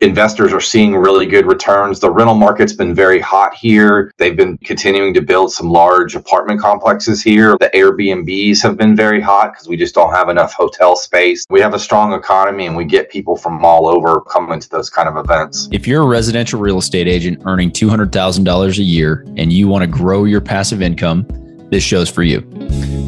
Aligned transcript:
investors 0.00 0.52
are 0.52 0.60
seeing 0.60 0.94
really 0.94 1.26
good 1.26 1.46
returns. 1.46 1.98
The 1.98 2.10
rental 2.10 2.36
market's 2.36 2.72
been 2.72 2.94
very 2.94 3.20
hot 3.20 3.54
here. 3.54 4.12
They've 4.16 4.36
been 4.36 4.56
continuing 4.58 5.12
to 5.14 5.20
build 5.20 5.52
some 5.52 5.70
large 5.70 6.14
apartment 6.14 6.60
complexes 6.60 7.20
here. 7.20 7.56
The 7.58 7.70
Airbnbs 7.74 8.62
have 8.62 8.76
been 8.76 8.94
very 8.94 9.20
hot 9.20 9.52
because 9.52 9.66
we 9.66 9.76
just 9.76 9.94
don't 9.94 10.14
have 10.14 10.28
enough 10.28 10.52
hotel 10.52 10.94
space. 10.94 11.44
We 11.50 11.60
have 11.60 11.74
a 11.74 11.78
strong 11.78 12.12
economy 12.12 12.66
and 12.66 12.76
we 12.76 12.84
get 12.84 13.10
people 13.10 13.36
from 13.36 13.64
all 13.64 13.88
over 13.88 14.20
coming 14.20 14.60
to 14.60 14.70
those 14.70 14.88
kind 14.88 15.08
of 15.08 15.16
events. 15.16 15.68
If 15.72 15.88
you're 15.88 16.02
a 16.04 16.06
residential 16.06 16.60
real 16.60 16.78
estate 16.78 17.08
agent 17.08 17.42
earning 17.44 17.72
$200,000 17.72 18.78
a 18.78 18.82
year 18.82 19.24
and 19.36 19.52
you 19.52 19.66
want 19.66 19.82
to 19.82 19.88
grow 19.88 20.24
your 20.24 20.40
passive 20.40 20.80
income, 20.80 21.26
this 21.70 21.82
show's 21.82 22.08
for 22.08 22.22
you. 22.22 22.40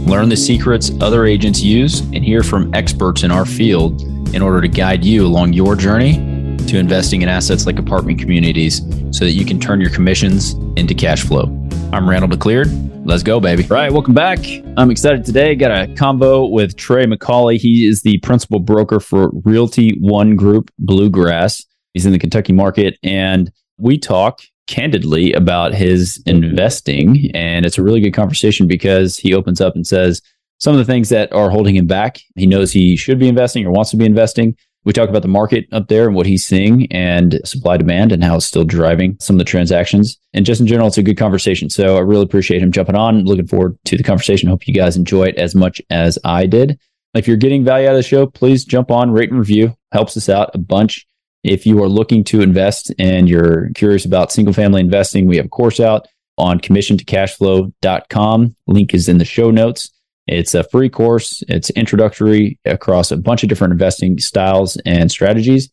Learn 0.06 0.28
the 0.28 0.36
secrets 0.36 0.90
other 1.00 1.24
agents 1.24 1.62
use 1.62 2.00
and 2.00 2.24
hear 2.24 2.42
from 2.42 2.74
experts 2.74 3.22
in 3.22 3.30
our 3.30 3.46
field 3.46 4.02
in 4.34 4.42
order 4.42 4.60
to 4.60 4.68
guide 4.68 5.04
you 5.04 5.24
along 5.24 5.52
your 5.52 5.76
journey 5.76 6.29
to 6.68 6.78
investing 6.78 7.22
in 7.22 7.28
assets 7.28 7.66
like 7.66 7.78
apartment 7.78 8.18
communities 8.18 8.78
so 9.10 9.24
that 9.24 9.32
you 9.32 9.44
can 9.44 9.58
turn 9.58 9.80
your 9.80 9.90
commissions 9.90 10.54
into 10.76 10.94
cash 10.94 11.22
flow. 11.22 11.44
I'm 11.92 12.08
Randall 12.08 12.30
DeCleared. 12.30 13.06
Let's 13.06 13.22
go, 13.22 13.40
baby. 13.40 13.64
All 13.64 13.70
right, 13.70 13.92
welcome 13.92 14.14
back. 14.14 14.38
I'm 14.76 14.90
excited 14.90 15.24
today. 15.24 15.54
Got 15.54 15.70
a 15.70 15.94
combo 15.94 16.46
with 16.46 16.76
Trey 16.76 17.06
McCallie. 17.06 17.58
He 17.58 17.86
is 17.86 18.02
the 18.02 18.18
principal 18.18 18.60
broker 18.60 19.00
for 19.00 19.30
Realty 19.44 19.96
One 20.00 20.36
Group 20.36 20.70
Bluegrass. 20.78 21.64
He's 21.94 22.06
in 22.06 22.12
the 22.12 22.18
Kentucky 22.18 22.52
market, 22.52 22.98
and 23.02 23.50
we 23.78 23.98
talk 23.98 24.42
candidly 24.66 25.32
about 25.32 25.74
his 25.74 26.22
investing. 26.26 27.30
And 27.34 27.66
it's 27.66 27.78
a 27.78 27.82
really 27.82 28.00
good 28.00 28.14
conversation 28.14 28.68
because 28.68 29.16
he 29.16 29.34
opens 29.34 29.60
up 29.60 29.74
and 29.74 29.86
says 29.86 30.22
some 30.58 30.72
of 30.74 30.78
the 30.78 30.84
things 30.84 31.08
that 31.08 31.32
are 31.32 31.50
holding 31.50 31.74
him 31.74 31.86
back. 31.86 32.20
He 32.36 32.46
knows 32.46 32.70
he 32.70 32.96
should 32.96 33.18
be 33.18 33.28
investing 33.28 33.66
or 33.66 33.72
wants 33.72 33.90
to 33.90 33.96
be 33.96 34.04
investing. 34.04 34.56
We 34.84 34.92
talk 34.92 35.08
about 35.10 35.22
the 35.22 35.28
market 35.28 35.66
up 35.72 35.88
there 35.88 36.06
and 36.06 36.14
what 36.14 36.26
he's 36.26 36.44
seeing 36.44 36.90
and 36.90 37.40
supply 37.44 37.76
demand 37.76 38.12
and 38.12 38.24
how 38.24 38.36
it's 38.36 38.46
still 38.46 38.64
driving 38.64 39.16
some 39.20 39.36
of 39.36 39.38
the 39.38 39.44
transactions. 39.44 40.18
And 40.32 40.46
just 40.46 40.60
in 40.60 40.66
general, 40.66 40.88
it's 40.88 40.96
a 40.96 41.02
good 41.02 41.18
conversation. 41.18 41.68
So 41.68 41.96
I 41.96 42.00
really 42.00 42.22
appreciate 42.22 42.62
him 42.62 42.72
jumping 42.72 42.96
on. 42.96 43.24
Looking 43.24 43.46
forward 43.46 43.78
to 43.84 43.96
the 43.96 44.02
conversation. 44.02 44.48
Hope 44.48 44.66
you 44.66 44.72
guys 44.72 44.96
enjoy 44.96 45.24
it 45.24 45.36
as 45.36 45.54
much 45.54 45.82
as 45.90 46.18
I 46.24 46.46
did. 46.46 46.78
If 47.14 47.28
you're 47.28 47.36
getting 47.36 47.64
value 47.64 47.88
out 47.88 47.94
of 47.94 47.98
the 47.98 48.02
show, 48.02 48.26
please 48.26 48.64
jump 48.64 48.90
on, 48.90 49.10
rate 49.10 49.30
and 49.30 49.38
review. 49.38 49.76
Helps 49.92 50.16
us 50.16 50.28
out 50.28 50.54
a 50.54 50.58
bunch. 50.58 51.06
If 51.42 51.66
you 51.66 51.82
are 51.82 51.88
looking 51.88 52.22
to 52.24 52.40
invest 52.42 52.92
and 52.98 53.28
you're 53.28 53.70
curious 53.74 54.04
about 54.04 54.32
single 54.32 54.54
family 54.54 54.80
investing, 54.80 55.26
we 55.26 55.36
have 55.36 55.46
a 55.46 55.50
course 55.50 55.80
out 55.80 56.06
on 56.38 56.60
commissiontocashflow.com. 56.60 58.56
Link 58.66 58.94
is 58.94 59.08
in 59.08 59.18
the 59.18 59.24
show 59.24 59.50
notes. 59.50 59.90
It's 60.30 60.54
a 60.54 60.62
free 60.62 60.88
course. 60.88 61.42
It's 61.48 61.70
introductory 61.70 62.58
across 62.64 63.10
a 63.10 63.16
bunch 63.16 63.42
of 63.42 63.48
different 63.48 63.72
investing 63.72 64.18
styles 64.20 64.76
and 64.86 65.10
strategies. 65.10 65.68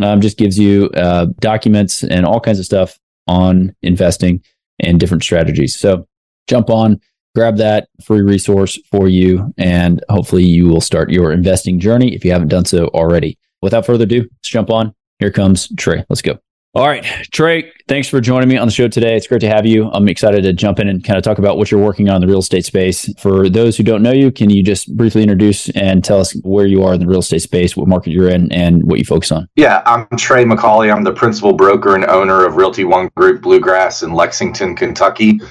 Um, 0.00 0.20
just 0.20 0.38
gives 0.38 0.58
you 0.58 0.90
uh, 0.96 1.26
documents 1.38 2.02
and 2.02 2.26
all 2.26 2.40
kinds 2.40 2.58
of 2.58 2.64
stuff 2.64 2.98
on 3.28 3.76
investing 3.82 4.42
and 4.80 4.98
different 4.98 5.22
strategies. 5.22 5.76
So 5.76 6.08
jump 6.48 6.68
on, 6.68 7.00
grab 7.36 7.58
that 7.58 7.88
free 8.02 8.22
resource 8.22 8.76
for 8.90 9.06
you, 9.06 9.54
and 9.56 10.02
hopefully 10.08 10.44
you 10.44 10.66
will 10.66 10.80
start 10.80 11.10
your 11.10 11.30
investing 11.30 11.78
journey 11.78 12.12
if 12.12 12.24
you 12.24 12.32
haven't 12.32 12.48
done 12.48 12.64
so 12.64 12.88
already. 12.88 13.38
Without 13.60 13.86
further 13.86 14.04
ado, 14.04 14.22
let's 14.22 14.48
jump 14.48 14.70
on. 14.70 14.94
Here 15.20 15.30
comes 15.30 15.68
Trey. 15.76 16.04
Let's 16.08 16.22
go. 16.22 16.40
All 16.74 16.86
right, 16.86 17.04
Trey, 17.30 17.70
thanks 17.86 18.08
for 18.08 18.18
joining 18.18 18.48
me 18.48 18.56
on 18.56 18.66
the 18.66 18.72
show 18.72 18.88
today. 18.88 19.14
It's 19.14 19.26
great 19.26 19.42
to 19.42 19.48
have 19.48 19.66
you. 19.66 19.90
I'm 19.90 20.08
excited 20.08 20.40
to 20.44 20.54
jump 20.54 20.78
in 20.78 20.88
and 20.88 21.04
kind 21.04 21.18
of 21.18 21.22
talk 21.22 21.36
about 21.36 21.58
what 21.58 21.70
you're 21.70 21.84
working 21.84 22.08
on 22.08 22.16
in 22.16 22.20
the 22.22 22.26
real 22.26 22.38
estate 22.38 22.64
space. 22.64 23.12
For 23.18 23.50
those 23.50 23.76
who 23.76 23.82
don't 23.82 24.02
know 24.02 24.10
you, 24.10 24.32
can 24.32 24.48
you 24.48 24.62
just 24.62 24.96
briefly 24.96 25.20
introduce 25.20 25.68
and 25.70 26.02
tell 26.02 26.18
us 26.18 26.32
where 26.44 26.64
you 26.64 26.82
are 26.82 26.94
in 26.94 27.00
the 27.00 27.06
real 27.06 27.18
estate 27.18 27.42
space, 27.42 27.76
what 27.76 27.88
market 27.88 28.12
you're 28.12 28.30
in, 28.30 28.50
and 28.52 28.84
what 28.84 28.98
you 28.98 29.04
focus 29.04 29.30
on? 29.30 29.50
Yeah, 29.54 29.82
I'm 29.84 30.06
Trey 30.16 30.46
McCallie. 30.46 30.90
I'm 30.90 31.04
the 31.04 31.12
principal 31.12 31.52
broker 31.52 31.94
and 31.94 32.06
owner 32.06 32.46
of 32.46 32.56
Realty 32.56 32.84
One 32.84 33.10
Group 33.16 33.42
Bluegrass 33.42 34.02
in 34.02 34.14
Lexington, 34.14 34.74
Kentucky. 34.74 35.42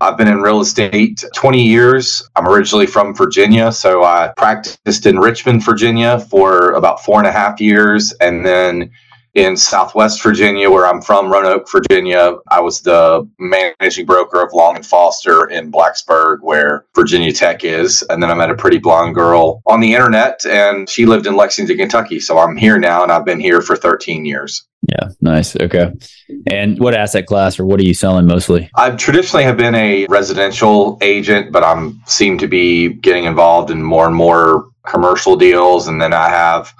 I've 0.00 0.16
been 0.16 0.28
in 0.28 0.40
real 0.40 0.60
estate 0.60 1.24
20 1.34 1.60
years. 1.60 2.22
I'm 2.36 2.46
originally 2.46 2.86
from 2.86 3.16
Virginia, 3.16 3.72
so 3.72 4.04
I 4.04 4.32
practiced 4.36 5.06
in 5.06 5.18
Richmond, 5.18 5.64
Virginia 5.64 6.20
for 6.20 6.70
about 6.74 7.04
four 7.04 7.18
and 7.18 7.26
a 7.26 7.32
half 7.32 7.60
years. 7.60 8.12
And 8.20 8.46
then 8.46 8.92
in 9.38 9.56
Southwest 9.56 10.20
Virginia, 10.20 10.68
where 10.68 10.84
I'm 10.84 11.00
from, 11.00 11.30
Roanoke, 11.30 11.70
Virginia. 11.70 12.38
I 12.48 12.60
was 12.60 12.80
the 12.80 13.28
managing 13.38 14.04
broker 14.04 14.42
of 14.42 14.52
Long 14.52 14.74
and 14.74 14.84
Foster 14.84 15.48
in 15.48 15.70
Blacksburg, 15.70 16.38
where 16.40 16.86
Virginia 16.96 17.32
Tech 17.32 17.62
is. 17.62 18.02
And 18.10 18.20
then 18.20 18.32
I 18.32 18.34
met 18.34 18.50
a 18.50 18.56
pretty 18.56 18.78
blonde 18.78 19.14
girl 19.14 19.62
on 19.64 19.78
the 19.78 19.94
internet, 19.94 20.44
and 20.44 20.90
she 20.90 21.06
lived 21.06 21.28
in 21.28 21.36
Lexington, 21.36 21.76
Kentucky. 21.76 22.18
So 22.18 22.36
I'm 22.38 22.56
here 22.56 22.80
now, 22.80 23.04
and 23.04 23.12
I've 23.12 23.24
been 23.24 23.38
here 23.38 23.62
for 23.62 23.76
13 23.76 24.24
years. 24.24 24.66
Yeah, 24.88 25.10
nice. 25.20 25.54
Okay. 25.54 25.92
And 26.50 26.80
what 26.80 26.94
asset 26.94 27.26
class 27.26 27.60
or 27.60 27.64
what 27.64 27.78
are 27.78 27.84
you 27.84 27.94
selling 27.94 28.26
mostly? 28.26 28.68
I 28.74 28.90
traditionally 28.90 29.44
have 29.44 29.56
been 29.56 29.76
a 29.76 30.06
residential 30.06 30.98
agent, 31.00 31.52
but 31.52 31.62
I'm 31.62 32.00
seem 32.06 32.38
to 32.38 32.48
be 32.48 32.88
getting 32.88 33.24
involved 33.24 33.70
in 33.70 33.84
more 33.84 34.06
and 34.06 34.16
more 34.16 34.70
commercial 34.84 35.36
deals. 35.36 35.86
And 35.86 36.00
then 36.02 36.12
I 36.12 36.28
have 36.28 36.74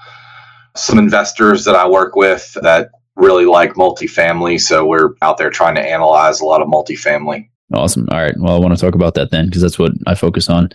some 0.78 0.98
investors 0.98 1.64
that 1.64 1.74
I 1.74 1.86
work 1.88 2.16
with 2.16 2.56
that 2.62 2.90
really 3.16 3.44
like 3.44 3.74
multifamily. 3.74 4.60
So 4.60 4.86
we're 4.86 5.14
out 5.22 5.38
there 5.38 5.50
trying 5.50 5.74
to 5.74 5.82
analyze 5.82 6.40
a 6.40 6.44
lot 6.44 6.62
of 6.62 6.68
multifamily. 6.68 7.48
Awesome. 7.74 8.08
All 8.10 8.18
right. 8.18 8.34
Well, 8.38 8.54
I 8.54 8.58
want 8.58 8.74
to 8.76 8.80
talk 8.80 8.94
about 8.94 9.14
that 9.14 9.30
then 9.30 9.46
because 9.46 9.60
that's 9.60 9.78
what 9.78 9.92
I 10.06 10.14
focus 10.14 10.48
on 10.48 10.70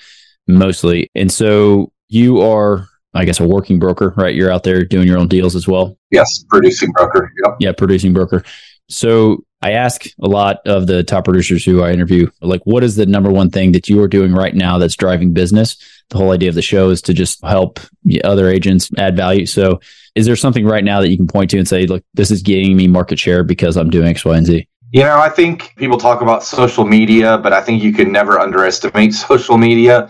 mostly. 0.48 1.10
And 1.16 1.32
so 1.32 1.92
you 2.10 2.42
are, 2.42 2.88
I 3.14 3.26
guess, 3.26 3.40
a 3.40 3.48
working 3.48 3.80
broker, 3.80 4.14
right? 4.18 4.36
You're 4.36 4.52
out 4.52 4.64
there 4.64 4.84
doing 4.84 5.08
your 5.08 5.18
own 5.18 5.28
deals 5.28 5.56
as 5.56 5.68
well. 5.68 5.98
Yes, 6.12 6.44
producing 6.50 6.92
broker. 6.92 7.32
Yep. 7.44 7.56
Yeah, 7.60 7.72
producing 7.72 8.14
broker. 8.14 8.44
So 8.90 9.44
I 9.62 9.72
ask 9.72 10.06
a 10.22 10.28
lot 10.28 10.60
of 10.66 10.88
the 10.88 11.04
top 11.04 11.24
producers 11.24 11.64
who 11.64 11.82
I 11.82 11.92
interview, 11.94 12.30
like, 12.42 12.62
what 12.66 12.84
is 12.84 12.98
the 12.98 13.06
number 13.06 13.32
one 13.32 13.50
thing 13.50 13.72
that 13.72 13.88
you 13.88 14.02
are 14.02 14.10
doing 14.10 14.34
right 14.34 14.54
now 14.54 14.78
that's 14.78 14.96
driving 14.96 15.34
business? 15.34 15.78
The 16.14 16.20
whole 16.20 16.32
idea 16.32 16.50
of 16.50 16.56
the 16.56 16.62
show 16.62 16.92
is 16.92 17.02
to 17.04 17.14
just 17.14 17.44
help 17.44 17.80
other 18.24 18.48
agents 18.48 18.92
add 19.00 19.18
value. 19.18 19.48
So, 19.48 19.80
is 20.14 20.28
there 20.28 20.36
something 20.36 20.64
right 20.64 20.84
now 20.84 21.02
that 21.02 21.10
you 21.10 21.18
can 21.18 21.26
point 21.26 21.50
to 21.50 21.58
and 21.58 21.68
say, 21.68 21.88
look, 21.88 22.04
this 22.14 22.30
is 22.30 22.44
getting 22.44 22.78
me 22.78 22.88
market 22.88 23.18
share 23.18 23.44
because 23.44 23.78
I'm 23.78 23.90
doing 23.90 24.08
X, 24.10 24.24
Y, 24.24 24.38
and 24.38 24.46
Z? 24.46 24.68
You 24.92 25.02
know, 25.02 25.18
I 25.18 25.28
think 25.28 25.74
people 25.76 25.98
talk 25.98 26.22
about 26.22 26.44
social 26.44 26.86
media, 26.86 27.40
but 27.40 27.52
I 27.52 27.62
think 27.62 27.82
you 27.82 27.92
can 27.92 28.12
never 28.12 28.40
underestimate 28.40 29.14
social 29.30 29.58
media. 29.58 30.08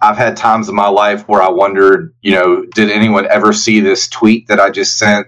I've 0.00 0.16
had 0.16 0.34
times 0.34 0.70
in 0.70 0.74
my 0.74 0.88
life 0.88 1.28
where 1.28 1.42
I 1.42 1.50
wondered, 1.50 2.14
you 2.22 2.32
know, 2.32 2.64
did 2.74 2.90
anyone 2.90 3.26
ever 3.26 3.52
see 3.52 3.80
this 3.80 4.08
tweet 4.08 4.48
that 4.48 4.58
I 4.58 4.70
just 4.70 4.96
sent? 4.96 5.26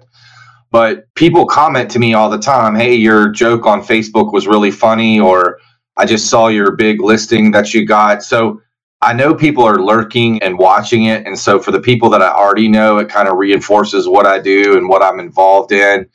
But 0.70 1.14
people 1.14 1.44
comment 1.44 1.90
to 1.90 1.98
me 1.98 2.14
all 2.14 2.30
the 2.30 2.38
time, 2.38 2.74
hey, 2.74 2.94
your 2.94 3.28
joke 3.28 3.66
on 3.66 3.82
Facebook 3.82 4.32
was 4.32 4.46
really 4.46 4.70
funny, 4.70 5.20
or 5.20 5.58
I 5.98 6.06
just 6.06 6.30
saw 6.30 6.48
your 6.48 6.72
big 6.72 7.02
listing 7.02 7.50
that 7.50 7.74
you 7.74 7.84
got. 7.84 8.22
So 8.22 8.62
I 9.06 9.12
know 9.12 9.36
people 9.36 9.62
are 9.62 9.80
lurking 9.80 10.42
and 10.42 10.58
watching 10.58 11.04
it. 11.04 11.24
And 11.28 11.38
so 11.38 11.60
for 11.60 11.70
the 11.70 11.78
people 11.78 12.10
that 12.10 12.22
I 12.22 12.28
already 12.32 12.66
know, 12.66 12.98
it 12.98 13.08
kind 13.08 13.28
of 13.28 13.36
reinforces 13.36 14.08
what 14.08 14.26
I 14.26 14.40
do 14.40 14.76
and 14.76 14.88
what 14.88 15.00
I'm 15.00 15.20
involved 15.20 15.70
in. 15.70 16.08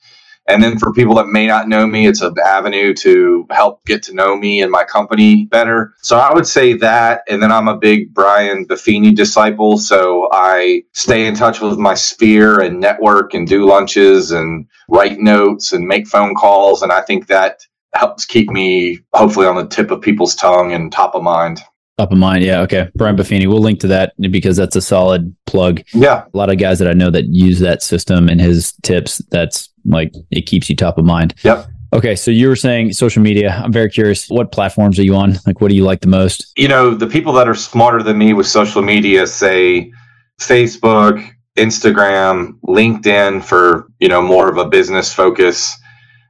And 0.49 0.61
then 0.61 0.77
for 0.77 0.91
people 0.91 1.15
that 1.15 1.27
may 1.27 1.47
not 1.47 1.69
know 1.69 1.87
me, 1.87 2.05
it's 2.05 2.19
an 2.19 2.35
avenue 2.45 2.93
to 2.95 3.47
help 3.49 3.85
get 3.85 4.03
to 4.03 4.13
know 4.13 4.35
me 4.35 4.61
and 4.61 4.69
my 4.69 4.83
company 4.83 5.45
better. 5.45 5.93
So 6.01 6.17
I 6.17 6.33
would 6.33 6.45
say 6.45 6.73
that. 6.73 7.21
And 7.29 7.41
then 7.41 7.49
I'm 7.49 7.69
a 7.69 7.77
big 7.77 8.13
Brian 8.13 8.65
Buffini 8.65 9.15
disciple. 9.15 9.77
So 9.77 10.27
I 10.33 10.83
stay 10.91 11.27
in 11.27 11.33
touch 11.33 11.61
with 11.61 11.77
my 11.77 11.93
sphere 11.93 12.59
and 12.59 12.81
network 12.81 13.33
and 13.33 13.47
do 13.47 13.65
lunches 13.65 14.31
and 14.31 14.67
write 14.89 15.17
notes 15.17 15.71
and 15.71 15.87
make 15.87 16.07
phone 16.07 16.35
calls. 16.35 16.81
And 16.81 16.91
I 16.91 16.99
think 16.99 17.27
that 17.27 17.61
helps 17.93 18.25
keep 18.25 18.49
me 18.49 18.99
hopefully 19.13 19.47
on 19.47 19.55
the 19.55 19.67
tip 19.67 19.91
of 19.91 20.01
people's 20.01 20.35
tongue 20.35 20.73
and 20.73 20.91
top 20.91 21.15
of 21.15 21.23
mind. 21.23 21.61
Top 21.97 22.11
of 22.11 22.17
mind, 22.17 22.43
yeah. 22.43 22.61
Okay, 22.61 22.89
Brian 22.95 23.15
Buffini. 23.15 23.47
We'll 23.47 23.61
link 23.61 23.79
to 23.81 23.87
that 23.87 24.13
because 24.19 24.57
that's 24.57 24.75
a 24.75 24.81
solid 24.81 25.35
plug. 25.45 25.81
Yeah, 25.93 26.25
a 26.33 26.37
lot 26.37 26.49
of 26.49 26.57
guys 26.57 26.79
that 26.79 26.87
I 26.87 26.93
know 26.93 27.11
that 27.11 27.25
use 27.27 27.59
that 27.59 27.83
system 27.83 28.29
and 28.29 28.41
his 28.41 28.73
tips. 28.81 29.19
That's 29.29 29.69
like 29.85 30.13
it 30.31 30.45
keeps 30.45 30.69
you 30.69 30.75
top 30.75 30.97
of 30.97 31.05
mind. 31.05 31.35
Yep. 31.43 31.67
Okay, 31.93 32.15
so 32.15 32.31
you 32.31 32.47
were 32.47 32.55
saying 32.55 32.93
social 32.93 33.21
media. 33.21 33.61
I'm 33.63 33.73
very 33.73 33.89
curious. 33.89 34.27
What 34.29 34.53
platforms 34.53 34.97
are 34.97 35.03
you 35.03 35.15
on? 35.15 35.37
Like, 35.45 35.59
what 35.59 35.69
do 35.69 35.75
you 35.75 35.83
like 35.83 35.99
the 35.99 36.07
most? 36.07 36.53
You 36.55 36.69
know, 36.69 36.95
the 36.95 37.07
people 37.07 37.33
that 37.33 37.49
are 37.49 37.55
smarter 37.55 38.01
than 38.01 38.17
me 38.17 38.31
with 38.31 38.47
social 38.47 38.81
media 38.81 39.27
say 39.27 39.91
Facebook, 40.39 41.29
Instagram, 41.57 42.57
LinkedIn 42.65 43.43
for 43.43 43.87
you 43.99 44.07
know 44.07 44.21
more 44.21 44.49
of 44.49 44.57
a 44.57 44.65
business 44.65 45.13
focus, 45.13 45.77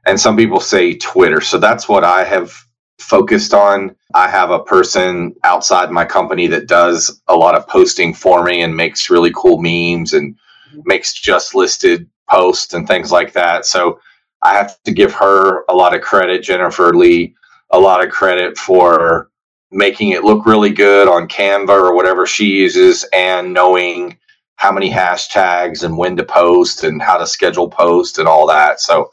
and 0.04 0.18
some 0.18 0.36
people 0.36 0.58
say 0.58 0.96
Twitter. 0.96 1.40
So 1.40 1.58
that's 1.58 1.88
what 1.88 2.02
I 2.02 2.24
have 2.24 2.61
focused 3.02 3.54
on. 3.54 3.94
I 4.14 4.28
have 4.28 4.50
a 4.50 4.62
person 4.62 5.34
outside 5.44 5.90
my 5.90 6.04
company 6.04 6.46
that 6.48 6.68
does 6.68 7.22
a 7.28 7.34
lot 7.34 7.54
of 7.54 7.66
posting 7.66 8.14
for 8.14 8.44
me 8.44 8.62
and 8.62 8.76
makes 8.76 9.10
really 9.10 9.32
cool 9.34 9.60
memes 9.60 10.12
and 10.12 10.36
makes 10.84 11.12
just 11.12 11.54
listed 11.54 12.08
posts 12.28 12.74
and 12.74 12.86
things 12.86 13.12
like 13.12 13.32
that. 13.32 13.66
So 13.66 14.00
I 14.42 14.54
have 14.54 14.82
to 14.84 14.92
give 14.92 15.12
her 15.14 15.64
a 15.68 15.74
lot 15.74 15.94
of 15.94 16.02
credit, 16.02 16.42
Jennifer 16.42 16.94
Lee, 16.94 17.34
a 17.70 17.78
lot 17.78 18.04
of 18.04 18.12
credit 18.12 18.56
for 18.58 19.30
making 19.70 20.10
it 20.10 20.24
look 20.24 20.44
really 20.44 20.70
good 20.70 21.08
on 21.08 21.28
Canva 21.28 21.70
or 21.70 21.94
whatever 21.94 22.26
she 22.26 22.46
uses 22.46 23.04
and 23.12 23.52
knowing 23.52 24.18
how 24.56 24.70
many 24.70 24.90
hashtags 24.90 25.82
and 25.82 25.96
when 25.96 26.16
to 26.16 26.24
post 26.24 26.84
and 26.84 27.00
how 27.00 27.16
to 27.16 27.26
schedule 27.26 27.68
post 27.68 28.18
and 28.18 28.28
all 28.28 28.46
that. 28.46 28.80
So 28.80 29.10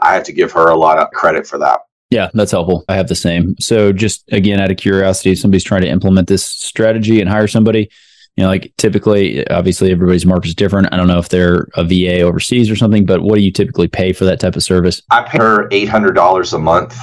I 0.00 0.14
have 0.14 0.24
to 0.24 0.32
give 0.32 0.52
her 0.52 0.68
a 0.68 0.76
lot 0.76 0.98
of 0.98 1.10
credit 1.10 1.46
for 1.46 1.58
that. 1.58 1.80
Yeah, 2.10 2.30
that's 2.32 2.52
helpful. 2.52 2.84
I 2.88 2.96
have 2.96 3.08
the 3.08 3.14
same. 3.14 3.54
So 3.60 3.92
just 3.92 4.24
again, 4.32 4.60
out 4.60 4.70
of 4.70 4.78
curiosity, 4.78 5.32
if 5.32 5.40
somebody's 5.40 5.64
trying 5.64 5.82
to 5.82 5.88
implement 5.88 6.28
this 6.28 6.44
strategy 6.44 7.20
and 7.20 7.28
hire 7.28 7.48
somebody, 7.48 7.90
you 8.36 8.44
know, 8.44 8.48
like 8.48 8.72
typically, 8.78 9.46
obviously 9.48 9.90
everybody's 9.90 10.24
market 10.24 10.48
is 10.48 10.54
different. 10.54 10.92
I 10.92 10.96
don't 10.96 11.08
know 11.08 11.18
if 11.18 11.28
they're 11.28 11.68
a 11.74 11.84
VA 11.84 12.20
overseas 12.20 12.70
or 12.70 12.76
something, 12.76 13.04
but 13.04 13.20
what 13.20 13.34
do 13.34 13.42
you 13.42 13.52
typically 13.52 13.88
pay 13.88 14.12
for 14.12 14.24
that 14.26 14.40
type 14.40 14.56
of 14.56 14.62
service? 14.62 15.02
I 15.10 15.22
pay 15.22 15.38
her 15.38 15.68
$800 15.68 16.52
a 16.54 16.58
month 16.58 16.96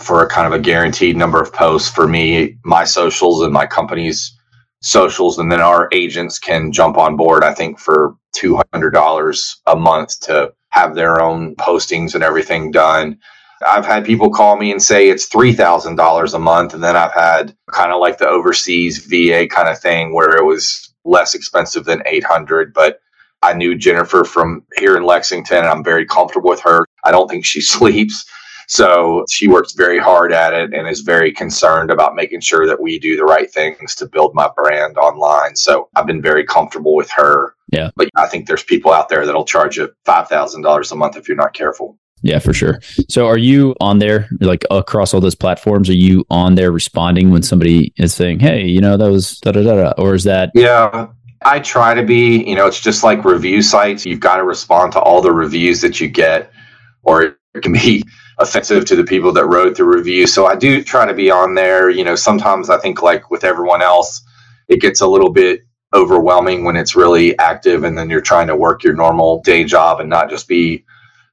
for 0.00 0.22
a 0.22 0.28
kind 0.28 0.46
of 0.46 0.52
a 0.52 0.62
guaranteed 0.62 1.16
number 1.16 1.40
of 1.40 1.52
posts 1.52 1.88
for 1.88 2.06
me, 2.06 2.58
my 2.64 2.84
socials 2.84 3.42
and 3.42 3.52
my 3.52 3.66
company's 3.66 4.36
socials. 4.82 5.38
And 5.38 5.50
then 5.50 5.60
our 5.60 5.88
agents 5.92 6.38
can 6.38 6.70
jump 6.70 6.98
on 6.98 7.16
board, 7.16 7.42
I 7.42 7.54
think, 7.54 7.78
for 7.78 8.14
$200 8.36 9.56
a 9.66 9.76
month 9.76 10.20
to 10.20 10.52
have 10.68 10.94
their 10.94 11.22
own 11.22 11.56
postings 11.56 12.14
and 12.14 12.22
everything 12.22 12.70
done. 12.70 13.18
I've 13.66 13.86
had 13.86 14.04
people 14.04 14.30
call 14.30 14.56
me 14.56 14.70
and 14.70 14.82
say 14.82 15.08
it's 15.08 15.28
$3,000 15.28 16.34
a 16.34 16.38
month. 16.38 16.74
And 16.74 16.82
then 16.82 16.96
I've 16.96 17.12
had 17.12 17.56
kind 17.70 17.92
of 17.92 18.00
like 18.00 18.18
the 18.18 18.28
overseas 18.28 19.06
VA 19.06 19.46
kind 19.46 19.68
of 19.68 19.78
thing 19.78 20.12
where 20.12 20.36
it 20.36 20.44
was 20.44 20.92
less 21.04 21.34
expensive 21.34 21.84
than 21.84 22.02
800. 22.06 22.72
But 22.72 23.00
I 23.42 23.52
knew 23.52 23.74
Jennifer 23.74 24.24
from 24.24 24.64
here 24.78 24.96
in 24.96 25.04
Lexington 25.04 25.58
and 25.58 25.66
I'm 25.66 25.84
very 25.84 26.06
comfortable 26.06 26.50
with 26.50 26.60
her. 26.60 26.86
I 27.04 27.10
don't 27.10 27.28
think 27.28 27.44
she 27.44 27.60
sleeps. 27.74 28.24
So 28.66 29.26
she 29.28 29.46
works 29.46 29.74
very 29.74 29.98
hard 29.98 30.32
at 30.32 30.54
it 30.54 30.72
and 30.72 30.88
is 30.88 31.00
very 31.00 31.32
concerned 31.32 31.90
about 31.90 32.14
making 32.14 32.40
sure 32.40 32.66
that 32.66 32.80
we 32.80 32.98
do 32.98 33.16
the 33.16 33.24
right 33.24 33.50
things 33.50 33.94
to 33.96 34.06
build 34.06 34.34
my 34.34 34.48
brand 34.56 34.96
online. 34.96 35.54
So 35.56 35.88
I've 35.94 36.06
been 36.06 36.22
very 36.22 36.44
comfortable 36.44 36.94
with 36.94 37.10
her. 37.10 37.54
Yeah. 37.70 37.90
But 37.96 38.08
I 38.16 38.26
think 38.26 38.46
there's 38.46 38.62
people 38.62 38.92
out 38.92 39.10
there 39.10 39.26
that'll 39.26 39.44
charge 39.44 39.76
you 39.76 39.90
$5,000 40.06 40.92
a 40.92 40.96
month 40.96 41.16
if 41.16 41.28
you're 41.28 41.36
not 41.36 41.52
careful. 41.52 41.98
Yeah, 42.22 42.38
for 42.38 42.54
sure. 42.54 42.80
So 43.08 43.26
are 43.26 43.36
you 43.36 43.74
on 43.80 43.98
there 43.98 44.28
like 44.40 44.64
across 44.70 45.12
all 45.12 45.20
those 45.20 45.34
platforms? 45.34 45.90
Are 45.90 45.94
you 45.94 46.24
on 46.30 46.54
there 46.54 46.72
responding 46.72 47.30
when 47.30 47.42
somebody 47.42 47.92
is 47.96 48.14
saying, 48.14 48.40
Hey, 48.40 48.64
you 48.64 48.80
know, 48.80 48.96
that 48.96 49.10
was 49.10 49.38
da 49.40 49.52
da 49.52 49.62
da 49.62 49.74
da 49.74 49.92
or 49.98 50.14
is 50.14 50.24
that 50.24 50.50
Yeah. 50.54 51.08
I 51.44 51.60
try 51.60 51.94
to 51.94 52.02
be, 52.02 52.42
you 52.44 52.54
know, 52.54 52.66
it's 52.66 52.80
just 52.80 53.04
like 53.04 53.24
review 53.24 53.60
sites. 53.60 54.06
You've 54.06 54.20
got 54.20 54.36
to 54.36 54.44
respond 54.44 54.92
to 54.92 55.00
all 55.00 55.20
the 55.20 55.32
reviews 55.32 55.82
that 55.82 56.00
you 56.00 56.08
get, 56.08 56.50
or 57.02 57.36
it 57.54 57.62
can 57.62 57.72
be 57.72 58.02
offensive 58.38 58.84
to 58.86 58.96
the 58.96 59.04
people 59.04 59.32
that 59.32 59.46
wrote 59.46 59.76
the 59.76 59.84
review. 59.84 60.26
So 60.26 60.46
I 60.46 60.56
do 60.56 60.82
try 60.82 61.04
to 61.06 61.14
be 61.14 61.30
on 61.30 61.54
there. 61.54 61.90
You 61.90 62.04
know, 62.04 62.14
sometimes 62.14 62.70
I 62.70 62.78
think 62.78 63.02
like 63.02 63.30
with 63.30 63.44
everyone 63.44 63.82
else, 63.82 64.22
it 64.68 64.80
gets 64.80 65.02
a 65.02 65.06
little 65.06 65.30
bit 65.30 65.60
overwhelming 65.92 66.64
when 66.64 66.76
it's 66.76 66.96
really 66.96 67.38
active 67.38 67.84
and 67.84 67.96
then 67.96 68.10
you're 68.10 68.20
trying 68.20 68.48
to 68.48 68.56
work 68.56 68.82
your 68.82 68.94
normal 68.94 69.40
day 69.42 69.64
job 69.64 70.00
and 70.00 70.10
not 70.10 70.28
just 70.28 70.48
be 70.48 70.84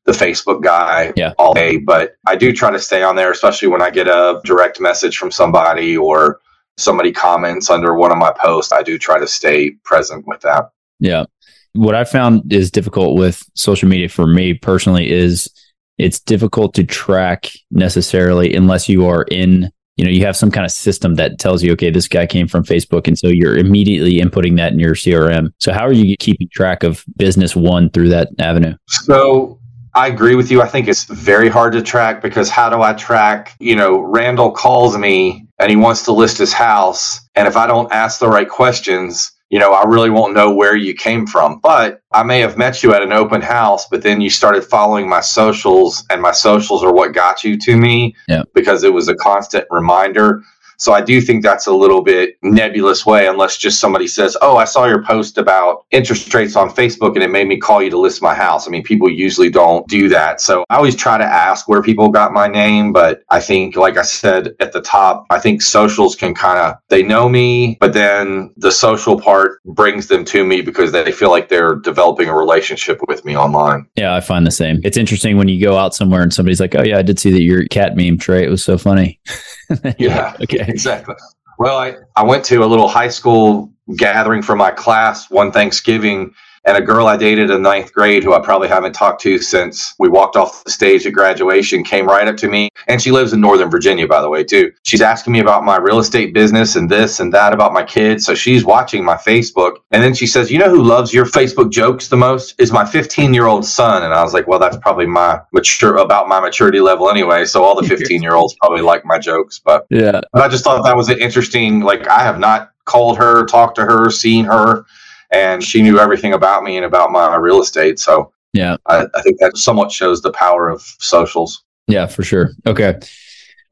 the 0.06 0.12
Facebook 0.12 0.64
guy 0.64 1.14
yeah. 1.16 1.34
all 1.38 1.54
day. 1.54 1.78
But 1.78 2.16
I 2.26 2.36
do 2.36 2.54
try 2.54 2.72
to 2.72 2.80
stay 2.80 3.04
on 3.04 3.16
there, 3.16 3.32
especially 3.32 3.68
when 3.68 3.82
I 3.82 3.90
get 3.90 4.08
a 4.08 4.42
direct 4.44 4.80
message 4.80 5.18
from 5.18 5.32
somebody 5.32 5.96
or 5.96 6.40
somebody 6.78 7.12
comments 7.12 7.70
under 7.70 7.96
one 7.96 8.12
of 8.12 8.18
my 8.18 8.32
posts. 8.32 8.72
I 8.72 8.84
do 8.84 8.98
try 8.98 9.20
to 9.20 9.28
stay 9.28 9.72
present 9.84 10.26
with 10.28 10.42
that. 10.42 10.70
Yeah. 11.00 11.26
What 11.74 11.96
I 11.96 12.04
found 12.04 12.52
is 12.52 12.72
difficult 12.72 13.18
with 13.18 13.44
social 13.56 13.88
media 13.88 14.10
for 14.10 14.28
me 14.28 14.54
personally 14.54 15.10
is 15.10 15.50
it's 15.98 16.20
difficult 16.20 16.74
to 16.74 16.84
track 16.84 17.50
necessarily 17.70 18.54
unless 18.56 18.90
you 18.90 19.06
are 19.06 19.24
in 19.30 19.70
you 19.98 20.06
know 20.06 20.12
you 20.12 20.26
have 20.26 20.36
some 20.36 20.50
kind 20.50 20.66
of 20.66 20.72
system 20.72 21.16
that 21.16 21.38
tells 21.38 21.62
you 21.62 21.72
okay 21.74 21.92
this 21.92 22.08
guy 22.08 22.26
came 22.26 22.48
from 22.48 22.64
facebook 22.64 23.08
and 23.08 23.20
so 23.20 23.28
you're 23.28 23.58
immediately 23.58 24.20
inputting 24.20 24.58
that 24.58 24.72
in 24.72 24.80
your 24.80 24.96
crm 24.96 25.50
so 25.60 25.72
how 25.72 25.86
are 25.86 25.92
you 25.92 26.16
keeping 26.18 26.50
track 26.52 26.84
of 26.84 27.06
business 27.18 27.56
one 27.56 27.90
through 27.90 28.10
that 28.10 28.30
avenue 28.40 28.74
so 28.88 29.60
I 29.94 30.08
agree 30.08 30.36
with 30.36 30.52
you. 30.52 30.62
I 30.62 30.68
think 30.68 30.88
it's 30.88 31.04
very 31.04 31.50
hard 31.50 31.74
to 31.74 31.82
track 31.82 32.22
because 32.22 32.50
how 32.50 32.70
do 32.70 32.82
I 32.82 32.94
track? 32.94 33.56
You 33.60 33.76
know, 33.76 34.00
Randall 34.00 34.52
calls 34.52 34.98
me 34.98 35.48
and 35.60 35.70
he 35.70 35.76
wants 35.76 36.04
to 36.04 36.14
list 36.14 36.38
his 36.38 36.54
house. 36.54 37.20
And 37.36 37.48
if 37.48 37.58
I 37.58 37.68
don't 37.68 37.92
ask 37.92 38.20
the 38.20 38.30
right 38.30 38.48
questions, 38.48 39.32
you 39.50 39.60
know, 39.60 39.74
I 39.74 39.84
really 39.84 40.10
won't 40.10 40.34
know 40.34 40.54
where 40.54 40.78
you 40.78 40.94
came 40.94 41.28
from. 41.28 41.60
But 41.60 42.02
I 42.14 42.24
may 42.24 42.40
have 42.40 42.58
met 42.58 42.84
you 42.84 42.94
at 42.94 43.02
an 43.02 43.12
open 43.12 43.42
house, 43.42 43.86
but 43.86 44.02
then 44.02 44.22
you 44.22 44.30
started 44.30 44.64
following 44.64 45.10
my 45.10 45.20
socials, 45.20 46.06
and 46.10 46.22
my 46.22 46.32
socials 46.32 46.84
are 46.84 46.94
what 46.94 47.14
got 47.14 47.44
you 47.44 47.58
to 47.60 47.76
me 47.76 48.16
because 48.54 48.86
it 48.86 48.94
was 48.94 49.10
a 49.10 49.16
constant 49.16 49.66
reminder. 49.70 50.42
So 50.82 50.94
I 50.94 51.02
do 51.02 51.22
think 51.22 51.44
that's 51.44 51.68
a 51.68 51.74
little 51.74 52.02
bit 52.02 52.38
nebulous 52.42 53.06
way, 53.06 53.28
unless 53.28 53.56
just 53.56 53.80
somebody 53.80 54.08
says, 54.08 54.36
"Oh, 54.42 54.58
I 54.58 54.66
saw 54.66 54.86
your 54.86 55.04
post 55.04 55.38
about 55.38 55.86
interest 55.92 56.34
rates 56.34 56.56
on 56.56 56.72
Facebook, 56.72 57.14
and 57.14 57.24
it 57.24 57.30
made 57.30 57.48
me 57.48 57.58
call 57.58 57.84
you 57.84 57.92
to 57.92 58.00
list 58.00 58.20
my 58.24 58.34
house." 58.34 58.68
I 58.68 58.72
mean, 58.72 58.82
people 58.82 59.08
usually 59.08 59.52
don't 59.52 59.88
do 59.88 60.10
that. 60.10 60.42
So 60.42 60.66
I 60.72 60.78
always 60.78 60.96
try 60.96 61.20
to 61.20 61.24
ask 61.24 61.70
where 61.70 61.84
people 61.84 62.10
got 62.10 62.34
my 62.34 62.48
name, 62.48 62.94
but 62.94 63.22
I 63.30 63.40
think, 63.40 63.76
like 63.76 63.96
I 63.96 64.02
said 64.02 64.56
at 64.60 64.72
the 64.72 64.82
top, 64.82 65.28
I 65.30 65.38
think 65.38 65.62
socials 65.62 66.16
can 66.16 66.34
kind 66.34 66.58
of 66.58 66.78
they 66.90 67.04
know 67.04 67.30
me, 67.30 67.78
but 67.80 67.94
then 67.94 68.52
the 68.58 68.72
social 68.72 69.22
part 69.22 69.64
brings 69.66 70.08
them 70.08 70.26
to 70.26 70.44
me 70.44 70.62
because 70.62 70.92
they 70.92 71.12
feel 71.12 71.30
like 71.30 71.48
they're 71.48 71.76
developing 71.76 72.28
a 72.28 72.36
relationship 72.36 73.00
with 73.08 73.24
me 73.24 73.38
online. 73.38 73.86
Yeah, 73.98 74.16
I 74.16 74.20
find 74.20 74.48
the 74.48 74.52
same. 74.52 74.82
It's 74.84 74.98
interesting 74.98 75.38
when 75.38 75.48
you 75.48 75.64
go 75.64 75.78
out 75.78 75.94
somewhere 75.94 76.24
and 76.24 76.34
somebody's 76.34 76.60
like, 76.60 76.74
"Oh 76.74 76.84
yeah, 76.84 76.98
I 76.98 77.04
did 77.04 77.20
see 77.20 77.30
that 77.30 77.44
your 77.44 77.68
cat 77.68 77.96
meme, 77.96 78.18
Trey. 78.18 78.44
It 78.44 78.50
was 78.50 78.64
so 78.64 78.80
funny." 78.80 79.20
yeah. 79.98 80.36
okay. 80.42 80.66
Exactly. 80.68 81.16
Well, 81.60 81.78
I, 81.78 81.96
I 82.16 82.24
went 82.24 82.46
to 82.46 82.64
a 82.64 82.66
little 82.66 82.88
high 82.88 83.10
school 83.10 83.72
gathering 83.96 84.42
for 84.42 84.56
my 84.56 84.72
class 84.72 85.30
one 85.30 85.52
Thanksgiving 85.52 86.34
and 86.64 86.78
a 86.78 86.82
girl 86.82 87.08
I 87.08 87.18
dated 87.18 87.50
in 87.50 87.62
ninth 87.62 87.92
grade, 87.92 88.24
who 88.24 88.34
I 88.34 88.40
probably 88.40 88.68
haven't 88.68 88.94
talked 88.94 89.22
to 89.22 89.40
since 89.40 89.96
we 89.98 90.10
walked 90.10 90.36
off 90.36 90.64
the 90.64 90.72
stage 90.72 91.06
at 91.08 91.14
graduation, 91.14 91.84
came 91.84 92.06
right 92.06 92.28
up 92.28 92.38
to 92.38 92.48
me. 92.48 92.70
And 92.88 93.02
she 93.02 93.12
lives 93.12 93.34
in 93.34 93.42
Northern 93.42 93.70
Virginia, 93.70 94.08
by 94.08 94.22
the 94.22 94.30
way, 94.30 94.44
too. 94.44 94.72
She's 94.84 95.02
asking 95.02 95.34
me 95.34 95.40
about 95.40 95.64
my 95.64 95.78
real 95.78 96.00
estate 96.00 96.34
business 96.34 96.76
and 96.76 96.90
this 96.90 97.20
and 97.20 97.34
that 97.34 97.54
about 97.54 97.74
my 97.74 97.84
kids. 97.84 98.26
So 98.26 98.36
she's 98.36 98.64
watching 98.64 99.04
my 99.04 99.16
Facebook. 99.16 99.78
And 99.92 100.04
then 100.04 100.14
she 100.14 100.28
says, 100.28 100.52
You 100.52 100.60
know 100.60 100.70
who 100.70 100.84
loves 100.84 101.14
your 101.14 101.26
Facebook 101.26 101.72
jokes 101.72 102.10
the 102.10 102.18
most? 102.18 102.56
Is 102.60 102.72
my 102.72 102.86
15 102.86 103.34
year 103.34 103.48
old 103.48 103.66
son. 103.66 104.04
And 104.04 104.14
I 104.14 104.22
was 104.22 104.34
like, 104.34 104.48
Well, 104.48 104.60
that's 104.60 104.78
probably 104.78 105.08
my 105.08 105.42
mature, 105.52 105.98
about 105.98 106.28
my 106.28 106.40
maturity 106.40 106.80
level 106.80 107.10
anyway. 107.10 107.46
So 107.46 107.64
all 107.64 107.80
the 107.80 107.88
15 107.88 108.22
year 108.22 108.36
olds 108.36 108.56
probably 108.62 108.82
like 108.82 109.04
my 109.04 109.18
jokes. 109.18 109.60
But 109.60 109.88
yeah, 109.90 110.22
but 110.32 110.44
I 110.44 110.48
just 110.48 110.64
thought 110.64 110.84
that 110.84 110.96
was 110.96 111.10
an 111.10 111.20
interesting, 111.20 111.82
like, 111.82 112.08
I 112.08 112.20
have 112.20 112.40
not 112.40 112.72
called 112.86 113.18
her, 113.18 113.46
talked 113.46 113.76
to 113.76 113.84
her, 113.84 114.10
seen 114.12 114.46
her 114.46 114.86
and 115.32 115.64
she 115.64 115.82
knew 115.82 116.00
everything 116.00 116.34
about 116.34 116.64
me 116.64 116.78
and 116.78 116.86
about 116.86 117.12
my 117.12 117.36
real 117.36 117.62
estate. 117.62 118.00
So 118.00 118.32
yeah, 118.54 118.78
I, 118.86 119.06
I, 119.16 119.22
think 119.22 119.40
that 119.40 119.58
somewhat 119.58 119.92
shows 119.92 120.22
the 120.22 120.32
power 120.32 120.68
of 120.68 120.82
socials. 121.00 121.64
Yeah, 121.88 122.06
for 122.06 122.24
sure. 122.24 122.52
Okay. 122.68 123.00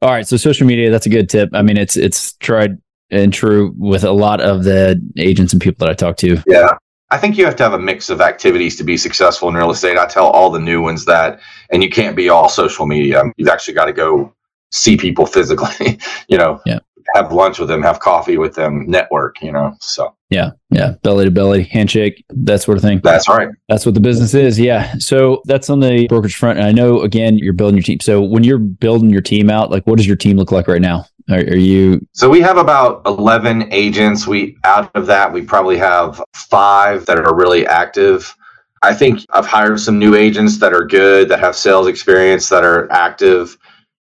All 0.02 0.10
right. 0.10 0.26
So 0.26 0.36
social 0.36 0.66
media, 0.66 0.90
that's 0.90 1.06
a 1.06 1.10
good 1.10 1.28
tip. 1.28 1.50
I 1.52 1.62
mean, 1.62 1.76
it's 1.76 1.96
it's 1.96 2.32
tried 2.34 2.78
and 3.10 3.32
true 3.32 3.74
with 3.76 4.04
a 4.04 4.12
lot 4.12 4.40
of 4.40 4.64
the 4.64 5.00
agents 5.18 5.52
and 5.52 5.60
people 5.60 5.86
that 5.86 5.90
I 5.90 5.94
talk 5.94 6.16
to. 6.18 6.42
Yeah. 6.46 6.70
I 7.12 7.18
think 7.18 7.36
you 7.36 7.44
have 7.44 7.56
to 7.56 7.62
have 7.64 7.72
a 7.72 7.78
mix 7.78 8.08
of 8.08 8.20
activities 8.20 8.76
to 8.76 8.84
be 8.84 8.96
successful 8.96 9.48
in 9.48 9.56
real 9.56 9.70
estate. 9.70 9.98
I 9.98 10.06
tell 10.06 10.28
all 10.28 10.48
the 10.48 10.60
new 10.60 10.80
ones 10.80 11.06
that, 11.06 11.40
and 11.70 11.82
you 11.82 11.90
can't 11.90 12.14
be 12.14 12.28
all 12.28 12.48
social 12.48 12.86
media. 12.86 13.24
You've 13.36 13.48
actually 13.48 13.74
got 13.74 13.86
to 13.86 13.92
go 13.92 14.32
see 14.70 14.96
people 14.96 15.26
physically, 15.26 15.98
you 16.28 16.38
know, 16.38 16.60
yeah. 16.64 16.78
Have 17.14 17.32
lunch 17.32 17.58
with 17.58 17.68
them, 17.68 17.82
have 17.82 18.00
coffee 18.00 18.38
with 18.38 18.54
them, 18.54 18.86
network, 18.86 19.40
you 19.42 19.52
know, 19.52 19.74
so. 19.80 20.14
Yeah, 20.30 20.50
yeah, 20.70 20.94
belly 21.02 21.24
to 21.24 21.30
belly, 21.30 21.64
handshake, 21.64 22.24
that 22.28 22.62
sort 22.62 22.78
of 22.78 22.82
thing. 22.82 23.00
That's 23.02 23.28
right. 23.28 23.48
That's 23.68 23.84
what 23.84 23.94
the 23.94 24.00
business 24.00 24.32
is. 24.32 24.60
Yeah. 24.60 24.94
So 24.98 25.42
that's 25.46 25.68
on 25.68 25.80
the 25.80 26.06
brokerage 26.06 26.36
front. 26.36 26.58
And 26.58 26.68
I 26.68 26.70
know, 26.70 27.00
again, 27.00 27.36
you're 27.36 27.52
building 27.52 27.76
your 27.76 27.82
team. 27.82 27.98
So 28.00 28.22
when 28.22 28.44
you're 28.44 28.58
building 28.58 29.10
your 29.10 29.22
team 29.22 29.50
out, 29.50 29.72
like 29.72 29.84
what 29.88 29.96
does 29.96 30.06
your 30.06 30.14
team 30.14 30.36
look 30.36 30.52
like 30.52 30.68
right 30.68 30.80
now? 30.80 31.06
Are, 31.30 31.38
are 31.38 31.56
you? 31.56 32.06
So 32.12 32.28
we 32.28 32.40
have 32.40 32.56
about 32.56 33.02
11 33.06 33.72
agents. 33.72 34.26
We 34.26 34.56
out 34.64 34.90
of 34.94 35.06
that, 35.06 35.32
we 35.32 35.42
probably 35.42 35.78
have 35.78 36.22
five 36.34 37.06
that 37.06 37.18
are 37.18 37.34
really 37.34 37.66
active. 37.66 38.34
I 38.82 38.94
think 38.94 39.26
I've 39.30 39.46
hired 39.46 39.80
some 39.80 39.98
new 39.98 40.14
agents 40.14 40.58
that 40.58 40.72
are 40.72 40.86
good, 40.86 41.28
that 41.28 41.40
have 41.40 41.54
sales 41.54 41.86
experience, 41.86 42.48
that 42.48 42.64
are 42.64 42.90
active. 42.90 43.58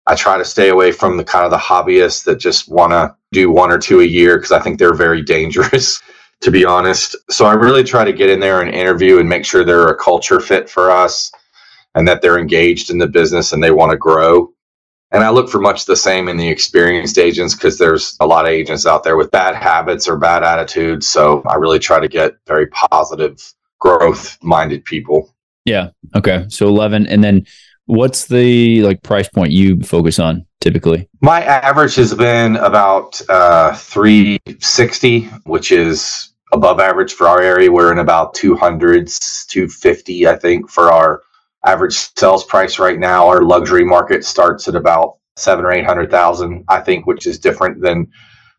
I 0.06 0.14
try 0.14 0.38
to 0.38 0.44
stay 0.44 0.68
away 0.68 0.92
from 0.92 1.16
the 1.16 1.24
kind 1.24 1.44
of 1.44 1.50
the 1.50 1.56
hobbyists 1.56 2.24
that 2.24 2.38
just 2.38 2.68
want 2.68 2.92
to 2.92 3.14
do 3.32 3.50
one 3.50 3.72
or 3.72 3.78
two 3.78 4.00
a 4.00 4.04
year 4.04 4.36
because 4.36 4.52
I 4.52 4.60
think 4.60 4.78
they're 4.78 4.94
very 4.94 5.22
dangerous 5.22 6.00
to 6.42 6.50
be 6.50 6.64
honest. 6.64 7.16
So 7.30 7.46
I 7.46 7.54
really 7.54 7.84
try 7.84 8.04
to 8.04 8.12
get 8.12 8.30
in 8.30 8.40
there 8.40 8.60
and 8.60 8.74
interview 8.74 9.18
and 9.18 9.28
make 9.28 9.44
sure 9.44 9.64
they're 9.64 9.88
a 9.88 9.96
culture 9.96 10.40
fit 10.40 10.68
for 10.68 10.90
us 10.90 11.32
and 11.94 12.06
that 12.06 12.20
they're 12.20 12.38
engaged 12.38 12.90
in 12.90 12.98
the 12.98 13.06
business 13.06 13.52
and 13.52 13.62
they 13.62 13.70
want 13.70 13.90
to 13.90 13.96
grow. 13.96 14.52
And 15.12 15.22
I 15.24 15.30
look 15.30 15.48
for 15.48 15.60
much 15.60 15.86
the 15.86 15.96
same 15.96 16.28
in 16.28 16.36
the 16.36 16.48
experienced 16.48 17.16
agents 17.16 17.54
because 17.54 17.78
there's 17.78 18.16
a 18.20 18.26
lot 18.26 18.44
of 18.44 18.50
agents 18.50 18.86
out 18.86 19.02
there 19.02 19.16
with 19.16 19.30
bad 19.30 19.54
habits 19.54 20.08
or 20.08 20.16
bad 20.16 20.42
attitudes. 20.42 21.08
So 21.08 21.42
I 21.46 21.54
really 21.54 21.78
try 21.78 22.00
to 22.00 22.08
get 22.08 22.36
very 22.46 22.66
positive, 22.66 23.40
growth 23.78 24.36
minded 24.42 24.84
people. 24.84 25.32
Yeah. 25.64 25.90
Okay. 26.14 26.44
So 26.48 26.66
11. 26.66 27.06
And 27.06 27.24
then 27.24 27.46
what's 27.86 28.26
the 28.26 28.82
like 28.82 29.02
price 29.02 29.28
point 29.28 29.52
you 29.52 29.80
focus 29.80 30.18
on 30.18 30.46
typically? 30.60 31.08
My 31.20 31.42
average 31.42 31.94
has 31.96 32.14
been 32.14 32.56
about 32.56 33.20
uh, 33.28 33.74
360, 33.74 35.22
which 35.44 35.72
is 35.72 36.30
above 36.52 36.80
average 36.80 37.14
for 37.14 37.26
our 37.28 37.40
area. 37.40 37.72
We're 37.72 37.92
in 37.92 37.98
about 37.98 38.34
200s, 38.34 39.46
250, 39.46 40.28
I 40.28 40.36
think, 40.36 40.70
for 40.70 40.92
our 40.92 41.22
average 41.64 41.94
sales 42.16 42.44
price 42.44 42.78
right 42.78 42.98
now. 42.98 43.28
Our 43.28 43.42
luxury 43.42 43.84
market 43.84 44.24
starts 44.24 44.68
at 44.68 44.74
about 44.74 45.16
seven 45.36 45.64
or 45.64 45.72
800,000, 45.72 46.64
I 46.68 46.80
think, 46.80 47.06
which 47.06 47.26
is 47.26 47.38
different 47.38 47.80
than 47.80 48.08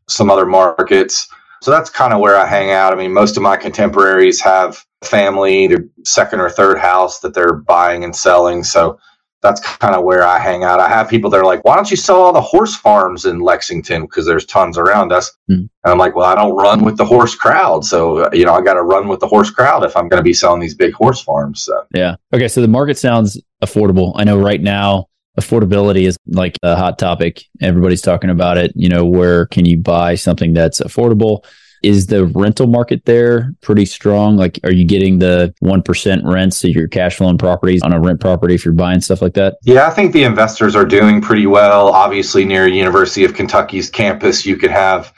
some 0.07 0.29
other 0.29 0.45
markets. 0.45 1.27
So 1.61 1.71
that's 1.71 1.89
kind 1.89 2.13
of 2.13 2.19
where 2.19 2.37
I 2.37 2.45
hang 2.45 2.71
out. 2.71 2.93
I 2.93 2.95
mean, 2.95 3.13
most 3.13 3.35
of 3.35 3.43
my 3.43 3.57
contemporaries 3.57 4.39
have 4.41 4.85
family, 5.03 5.67
their 5.67 5.85
second 6.03 6.39
or 6.39 6.49
third 6.49 6.77
house 6.77 7.19
that 7.19 7.33
they're 7.33 7.53
buying 7.53 8.03
and 8.03 8.15
selling. 8.15 8.63
So 8.63 8.99
that's 9.41 9.61
kind 9.61 9.95
of 9.95 10.03
where 10.03 10.23
I 10.23 10.39
hang 10.39 10.63
out. 10.63 10.79
I 10.79 10.89
have 10.89 11.09
people 11.09 11.29
that 11.29 11.37
are 11.37 11.45
like, 11.45 11.63
why 11.63 11.75
don't 11.75 11.89
you 11.91 11.97
sell 11.97 12.21
all 12.21 12.33
the 12.33 12.41
horse 12.41 12.75
farms 12.75 13.25
in 13.25 13.39
Lexington? 13.39 14.03
Because 14.03 14.25
there's 14.25 14.45
tons 14.45 14.77
around 14.77 15.11
us. 15.11 15.31
Mm. 15.49 15.59
And 15.59 15.69
I'm 15.85 15.97
like, 15.97 16.15
well, 16.15 16.25
I 16.25 16.35
don't 16.35 16.55
run 16.55 16.83
with 16.83 16.97
the 16.97 17.05
horse 17.05 17.35
crowd. 17.35 17.85
So, 17.85 18.31
you 18.33 18.45
know, 18.45 18.53
I 18.53 18.61
got 18.61 18.73
to 18.73 18.83
run 18.83 19.07
with 19.07 19.19
the 19.19 19.27
horse 19.27 19.51
crowd 19.51 19.83
if 19.83 19.95
I'm 19.95 20.09
going 20.09 20.19
to 20.19 20.23
be 20.23 20.33
selling 20.33 20.59
these 20.59 20.75
big 20.75 20.93
horse 20.93 21.21
farms. 21.21 21.63
So, 21.63 21.85
yeah. 21.93 22.15
Okay. 22.33 22.47
So 22.47 22.61
the 22.61 22.67
market 22.67 22.97
sounds 22.97 23.39
affordable. 23.63 24.13
I 24.15 24.23
know 24.23 24.39
right 24.39 24.61
now, 24.61 25.07
affordability 25.39 26.07
is 26.07 26.17
like 26.25 26.57
a 26.63 26.75
hot 26.75 26.97
topic. 26.97 27.43
Everybody's 27.61 28.01
talking 28.01 28.31
about 28.31 28.57
it. 28.57 28.71
You 28.75 28.89
know, 28.89 29.05
where 29.05 29.45
can 29.45 29.65
you 29.65 29.77
buy 29.77 30.15
something 30.15 30.53
that's 30.53 30.81
affordable? 30.81 31.45
Is 31.83 32.07
the 32.07 32.25
rental 32.27 32.67
market 32.67 33.05
there 33.05 33.53
pretty 33.61 33.85
strong? 33.85 34.37
Like, 34.37 34.59
are 34.63 34.71
you 34.71 34.85
getting 34.85 35.19
the 35.19 35.53
1% 35.63 36.21
rents 36.23 36.57
so 36.57 36.67
your 36.67 36.87
cash 36.87 37.17
flowing 37.17 37.37
properties 37.37 37.81
on 37.83 37.93
a 37.93 37.99
rent 37.99 38.19
property 38.19 38.55
if 38.55 38.65
you're 38.65 38.73
buying 38.73 39.01
stuff 39.01 39.21
like 39.21 39.33
that? 39.35 39.57
Yeah, 39.63 39.87
I 39.87 39.91
think 39.91 40.13
the 40.13 40.23
investors 40.23 40.75
are 40.75 40.85
doing 40.85 41.21
pretty 41.21 41.45
well. 41.45 41.89
Obviously, 41.89 42.45
near 42.45 42.67
University 42.67 43.23
of 43.25 43.33
Kentucky's 43.33 43.89
campus, 43.89 44.45
you 44.45 44.57
could 44.57 44.71
have 44.71 45.13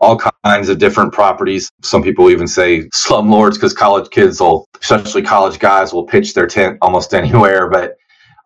all 0.00 0.18
kinds 0.44 0.68
of 0.68 0.78
different 0.78 1.12
properties. 1.12 1.70
Some 1.82 2.02
people 2.02 2.30
even 2.30 2.46
say 2.46 2.82
slumlords 2.88 3.54
because 3.54 3.74
college 3.74 4.10
kids 4.10 4.40
will, 4.40 4.68
especially 4.80 5.22
college 5.22 5.58
guys, 5.58 5.92
will 5.92 6.04
pitch 6.04 6.34
their 6.34 6.46
tent 6.46 6.78
almost 6.80 7.14
anywhere. 7.22 7.68
But 7.68 7.96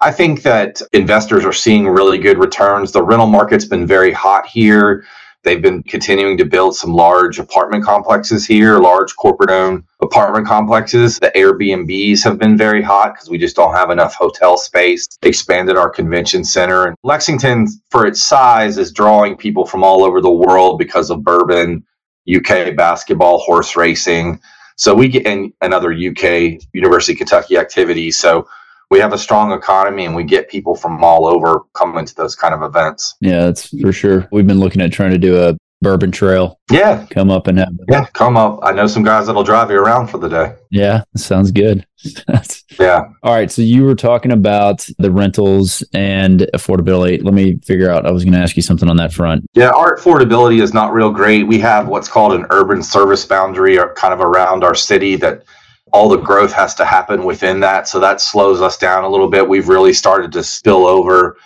I 0.00 0.10
think 0.10 0.42
that 0.42 0.82
investors 0.92 1.44
are 1.44 1.52
seeing 1.52 1.88
really 1.88 2.18
good 2.18 2.38
returns. 2.38 2.90
The 2.92 3.02
rental 3.02 3.28
market's 3.28 3.64
been 3.64 3.86
very 3.86 4.12
hot 4.12 4.46
here. 4.46 5.04
They've 5.44 5.60
been 5.60 5.82
continuing 5.82 6.36
to 6.38 6.44
build 6.44 6.76
some 6.76 6.92
large 6.92 7.40
apartment 7.40 7.84
complexes 7.84 8.46
here, 8.46 8.78
large 8.78 9.16
corporate 9.16 9.50
owned 9.50 9.84
apartment 10.00 10.46
complexes. 10.46 11.18
The 11.18 11.32
Airbnbs 11.34 12.22
have 12.22 12.38
been 12.38 12.56
very 12.56 12.80
hot 12.80 13.14
because 13.14 13.28
we 13.28 13.38
just 13.38 13.56
don't 13.56 13.74
have 13.74 13.90
enough 13.90 14.14
hotel 14.14 14.56
space. 14.56 15.06
Expanded 15.22 15.76
our 15.76 15.90
convention 15.90 16.44
center. 16.44 16.86
And 16.86 16.96
Lexington, 17.02 17.66
for 17.90 18.06
its 18.06 18.22
size, 18.22 18.78
is 18.78 18.92
drawing 18.92 19.36
people 19.36 19.66
from 19.66 19.82
all 19.82 20.04
over 20.04 20.20
the 20.20 20.30
world 20.30 20.78
because 20.78 21.10
of 21.10 21.24
bourbon, 21.24 21.84
UK 22.32 22.76
basketball, 22.76 23.38
horse 23.38 23.74
racing. 23.74 24.40
So 24.76 24.94
we 24.94 25.08
get 25.08 25.26
in 25.26 25.52
another 25.60 25.92
UK 25.92 26.62
University 26.72 27.12
of 27.12 27.18
Kentucky 27.18 27.56
activity. 27.56 28.12
So 28.12 28.48
we 28.92 28.98
have 28.98 29.14
a 29.14 29.18
strong 29.18 29.52
economy 29.52 30.04
and 30.04 30.14
we 30.14 30.22
get 30.22 30.50
people 30.50 30.76
from 30.76 31.02
all 31.02 31.26
over 31.26 31.62
coming 31.72 32.04
to 32.04 32.14
those 32.14 32.36
kind 32.36 32.52
of 32.52 32.62
events. 32.62 33.14
Yeah, 33.22 33.46
that's 33.46 33.68
for 33.80 33.90
sure. 33.90 34.28
We've 34.30 34.46
been 34.46 34.60
looking 34.60 34.82
at 34.82 34.92
trying 34.92 35.12
to 35.12 35.18
do 35.18 35.42
a 35.42 35.56
bourbon 35.80 36.12
trail. 36.12 36.60
Yeah. 36.70 37.06
Come 37.08 37.30
up 37.30 37.46
and 37.46 37.58
have 37.58 37.72
Yeah, 37.88 38.04
come 38.12 38.36
up. 38.36 38.60
I 38.62 38.72
know 38.72 38.86
some 38.86 39.02
guys 39.02 39.26
that'll 39.26 39.44
drive 39.44 39.70
you 39.70 39.78
around 39.78 40.08
for 40.08 40.18
the 40.18 40.28
day. 40.28 40.56
Yeah, 40.70 41.04
sounds 41.16 41.52
good. 41.52 41.86
yeah. 42.78 43.04
All 43.22 43.32
right. 43.34 43.50
So 43.50 43.62
you 43.62 43.84
were 43.84 43.94
talking 43.94 44.30
about 44.30 44.86
the 44.98 45.10
rentals 45.10 45.82
and 45.94 46.40
affordability. 46.54 47.24
Let 47.24 47.32
me 47.32 47.56
figure 47.64 47.90
out. 47.90 48.04
I 48.04 48.10
was 48.10 48.24
going 48.24 48.34
to 48.34 48.40
ask 48.40 48.56
you 48.56 48.62
something 48.62 48.90
on 48.90 48.98
that 48.98 49.14
front. 49.14 49.46
Yeah, 49.54 49.70
our 49.70 49.96
affordability 49.96 50.60
is 50.60 50.74
not 50.74 50.92
real 50.92 51.10
great. 51.10 51.46
We 51.46 51.58
have 51.60 51.88
what's 51.88 52.08
called 52.08 52.34
an 52.34 52.44
urban 52.50 52.82
service 52.82 53.24
boundary 53.24 53.78
or 53.78 53.94
kind 53.94 54.12
of 54.12 54.20
around 54.20 54.64
our 54.64 54.74
city 54.74 55.16
that 55.16 55.44
all 55.92 56.08
the 56.08 56.16
growth 56.16 56.52
has 56.52 56.74
to 56.76 56.84
happen 56.84 57.24
within 57.24 57.60
that. 57.60 57.88
So 57.88 58.00
that 58.00 58.20
slows 58.20 58.60
us 58.60 58.76
down 58.78 59.04
a 59.04 59.08
little 59.08 59.28
bit. 59.28 59.48
We've 59.48 59.68
really 59.68 59.92
started 59.92 60.32
to 60.32 60.42
spill 60.42 60.86
over 60.86 61.36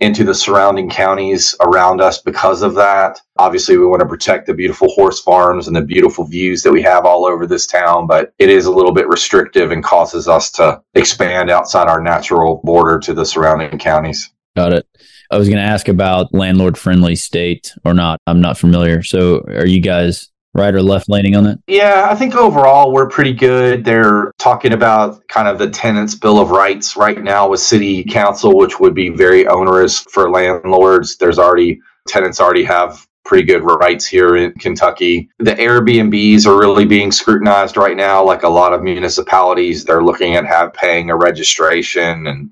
into 0.00 0.24
the 0.24 0.34
surrounding 0.34 0.88
counties 0.88 1.54
around 1.60 2.00
us 2.00 2.22
because 2.22 2.62
of 2.62 2.74
that. 2.74 3.20
Obviously, 3.38 3.76
we 3.76 3.86
want 3.86 4.00
to 4.00 4.08
protect 4.08 4.46
the 4.46 4.54
beautiful 4.54 4.88
horse 4.88 5.20
farms 5.20 5.66
and 5.66 5.76
the 5.76 5.82
beautiful 5.82 6.24
views 6.24 6.62
that 6.62 6.72
we 6.72 6.80
have 6.80 7.04
all 7.04 7.26
over 7.26 7.46
this 7.46 7.66
town, 7.66 8.06
but 8.06 8.32
it 8.38 8.48
is 8.48 8.64
a 8.64 8.72
little 8.72 8.92
bit 8.92 9.08
restrictive 9.08 9.72
and 9.72 9.84
causes 9.84 10.26
us 10.26 10.50
to 10.52 10.80
expand 10.94 11.50
outside 11.50 11.86
our 11.86 12.00
natural 12.00 12.62
border 12.64 12.98
to 13.00 13.12
the 13.12 13.26
surrounding 13.26 13.78
counties. 13.78 14.30
Got 14.56 14.72
it. 14.72 14.86
I 15.30 15.36
was 15.36 15.48
going 15.48 15.62
to 15.62 15.68
ask 15.68 15.86
about 15.86 16.34
landlord 16.34 16.78
friendly 16.78 17.14
state 17.14 17.72
or 17.84 17.94
not. 17.94 18.20
I'm 18.26 18.40
not 18.40 18.58
familiar. 18.58 19.02
So, 19.02 19.40
are 19.48 19.66
you 19.66 19.80
guys 19.80 20.30
right 20.54 20.74
or 20.74 20.82
left 20.82 21.08
leaning 21.08 21.36
on 21.36 21.44
that? 21.44 21.58
Yeah, 21.66 22.08
I 22.10 22.14
think 22.14 22.34
overall 22.34 22.92
we're 22.92 23.08
pretty 23.08 23.32
good. 23.32 23.84
They're 23.84 24.32
talking 24.38 24.72
about 24.72 25.26
kind 25.28 25.48
of 25.48 25.58
the 25.58 25.70
tenants' 25.70 26.14
bill 26.14 26.38
of 26.38 26.50
rights 26.50 26.96
right 26.96 27.22
now 27.22 27.48
with 27.48 27.60
city 27.60 28.04
council, 28.04 28.56
which 28.56 28.80
would 28.80 28.94
be 28.94 29.10
very 29.10 29.46
onerous 29.46 30.00
for 30.00 30.30
landlords. 30.30 31.16
There's 31.16 31.38
already 31.38 31.80
tenants 32.08 32.40
already 32.40 32.64
have 32.64 33.06
pretty 33.24 33.44
good 33.44 33.62
rights 33.62 34.06
here 34.06 34.34
in 34.36 34.52
Kentucky. 34.54 35.28
The 35.38 35.54
Airbnbs 35.54 36.46
are 36.46 36.58
really 36.58 36.84
being 36.84 37.12
scrutinized 37.12 37.76
right 37.76 37.96
now 37.96 38.24
like 38.24 38.42
a 38.42 38.48
lot 38.48 38.72
of 38.72 38.82
municipalities. 38.82 39.84
They're 39.84 40.02
looking 40.02 40.34
at 40.34 40.46
have 40.46 40.72
paying 40.74 41.10
a 41.10 41.16
registration 41.16 42.26
and 42.26 42.50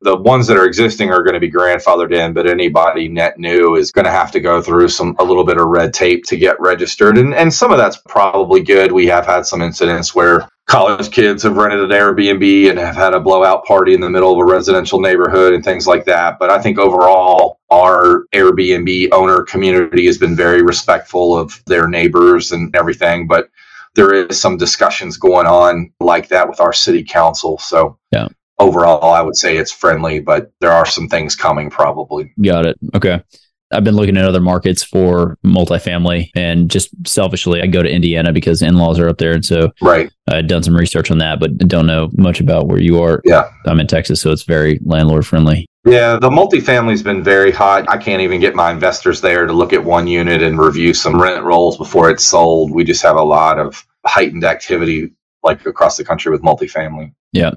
the 0.00 0.16
ones 0.16 0.46
that 0.46 0.56
are 0.56 0.66
existing 0.66 1.10
are 1.10 1.22
going 1.22 1.34
to 1.34 1.40
be 1.40 1.50
grandfathered 1.50 2.14
in, 2.14 2.32
but 2.32 2.46
anybody 2.48 3.08
net 3.08 3.38
new 3.38 3.74
is 3.74 3.90
going 3.90 4.04
to 4.04 4.10
have 4.10 4.30
to 4.30 4.40
go 4.40 4.62
through 4.62 4.88
some 4.88 5.16
a 5.18 5.24
little 5.24 5.44
bit 5.44 5.58
of 5.58 5.66
red 5.66 5.92
tape 5.92 6.24
to 6.26 6.36
get 6.36 6.60
registered. 6.60 7.18
And 7.18 7.34
and 7.34 7.52
some 7.52 7.72
of 7.72 7.78
that's 7.78 7.96
probably 8.08 8.62
good. 8.62 8.92
We 8.92 9.06
have 9.06 9.26
had 9.26 9.44
some 9.44 9.60
incidents 9.60 10.14
where 10.14 10.48
college 10.66 11.10
kids 11.10 11.42
have 11.42 11.56
rented 11.56 11.80
an 11.80 11.90
Airbnb 11.90 12.70
and 12.70 12.78
have 12.78 12.94
had 12.94 13.14
a 13.14 13.20
blowout 13.20 13.64
party 13.64 13.94
in 13.94 14.00
the 14.00 14.10
middle 14.10 14.32
of 14.32 14.38
a 14.38 14.44
residential 14.44 15.00
neighborhood 15.00 15.52
and 15.52 15.64
things 15.64 15.86
like 15.86 16.04
that. 16.04 16.38
But 16.38 16.50
I 16.50 16.60
think 16.60 16.78
overall 16.78 17.58
our 17.70 18.24
Airbnb 18.32 19.08
owner 19.12 19.42
community 19.42 20.06
has 20.06 20.18
been 20.18 20.36
very 20.36 20.62
respectful 20.62 21.36
of 21.36 21.60
their 21.66 21.88
neighbors 21.88 22.52
and 22.52 22.74
everything. 22.76 23.26
But 23.26 23.50
there 23.94 24.12
is 24.12 24.40
some 24.40 24.58
discussions 24.58 25.16
going 25.16 25.46
on 25.46 25.90
like 25.98 26.28
that 26.28 26.48
with 26.48 26.60
our 26.60 26.72
city 26.72 27.02
council. 27.02 27.58
So 27.58 27.98
yeah 28.12 28.28
overall, 28.58 29.12
I 29.12 29.20
would 29.20 29.36
say 29.36 29.56
it's 29.56 29.72
friendly, 29.72 30.20
but 30.20 30.52
there 30.60 30.72
are 30.72 30.86
some 30.86 31.08
things 31.08 31.36
coming 31.36 31.70
probably. 31.70 32.32
Got 32.42 32.66
it. 32.66 32.78
Okay. 32.94 33.22
I've 33.70 33.84
been 33.84 33.96
looking 33.96 34.16
at 34.16 34.24
other 34.24 34.40
markets 34.40 34.82
for 34.82 35.36
multifamily 35.44 36.30
and 36.34 36.70
just 36.70 36.88
selfishly, 37.06 37.60
I 37.60 37.66
go 37.66 37.82
to 37.82 37.90
Indiana 37.90 38.32
because 38.32 38.62
in 38.62 38.76
laws 38.76 38.98
are 38.98 39.08
up 39.08 39.18
there. 39.18 39.32
And 39.32 39.44
so 39.44 39.70
right. 39.82 40.10
I've 40.26 40.46
done 40.46 40.62
some 40.62 40.74
research 40.74 41.10
on 41.10 41.18
that, 41.18 41.38
but 41.38 41.58
don't 41.58 41.86
know 41.86 42.08
much 42.16 42.40
about 42.40 42.66
where 42.66 42.80
you 42.80 43.02
are. 43.02 43.20
Yeah. 43.24 43.50
I'm 43.66 43.78
in 43.78 43.86
Texas, 43.86 44.22
so 44.22 44.32
it's 44.32 44.44
very 44.44 44.80
landlord 44.84 45.26
friendly. 45.26 45.66
Yeah, 45.84 46.18
the 46.18 46.30
multifamily's 46.30 47.02
been 47.02 47.22
very 47.22 47.50
hot. 47.50 47.88
I 47.88 47.98
can't 47.98 48.22
even 48.22 48.40
get 48.40 48.54
my 48.54 48.70
investors 48.70 49.20
there 49.20 49.46
to 49.46 49.52
look 49.52 49.72
at 49.72 49.84
one 49.84 50.06
unit 50.06 50.42
and 50.42 50.58
review 50.58 50.94
some 50.94 51.20
rent 51.20 51.44
rolls 51.44 51.76
before 51.76 52.10
it's 52.10 52.24
sold. 52.24 52.70
We 52.70 52.84
just 52.84 53.02
have 53.02 53.16
a 53.16 53.22
lot 53.22 53.58
of 53.58 53.86
heightened 54.04 54.44
activity 54.44 55.12
like 55.42 55.64
across 55.66 55.96
the 55.96 56.04
country 56.04 56.32
with 56.32 56.42
multifamily. 56.42 57.12
Yeah. 57.32 57.50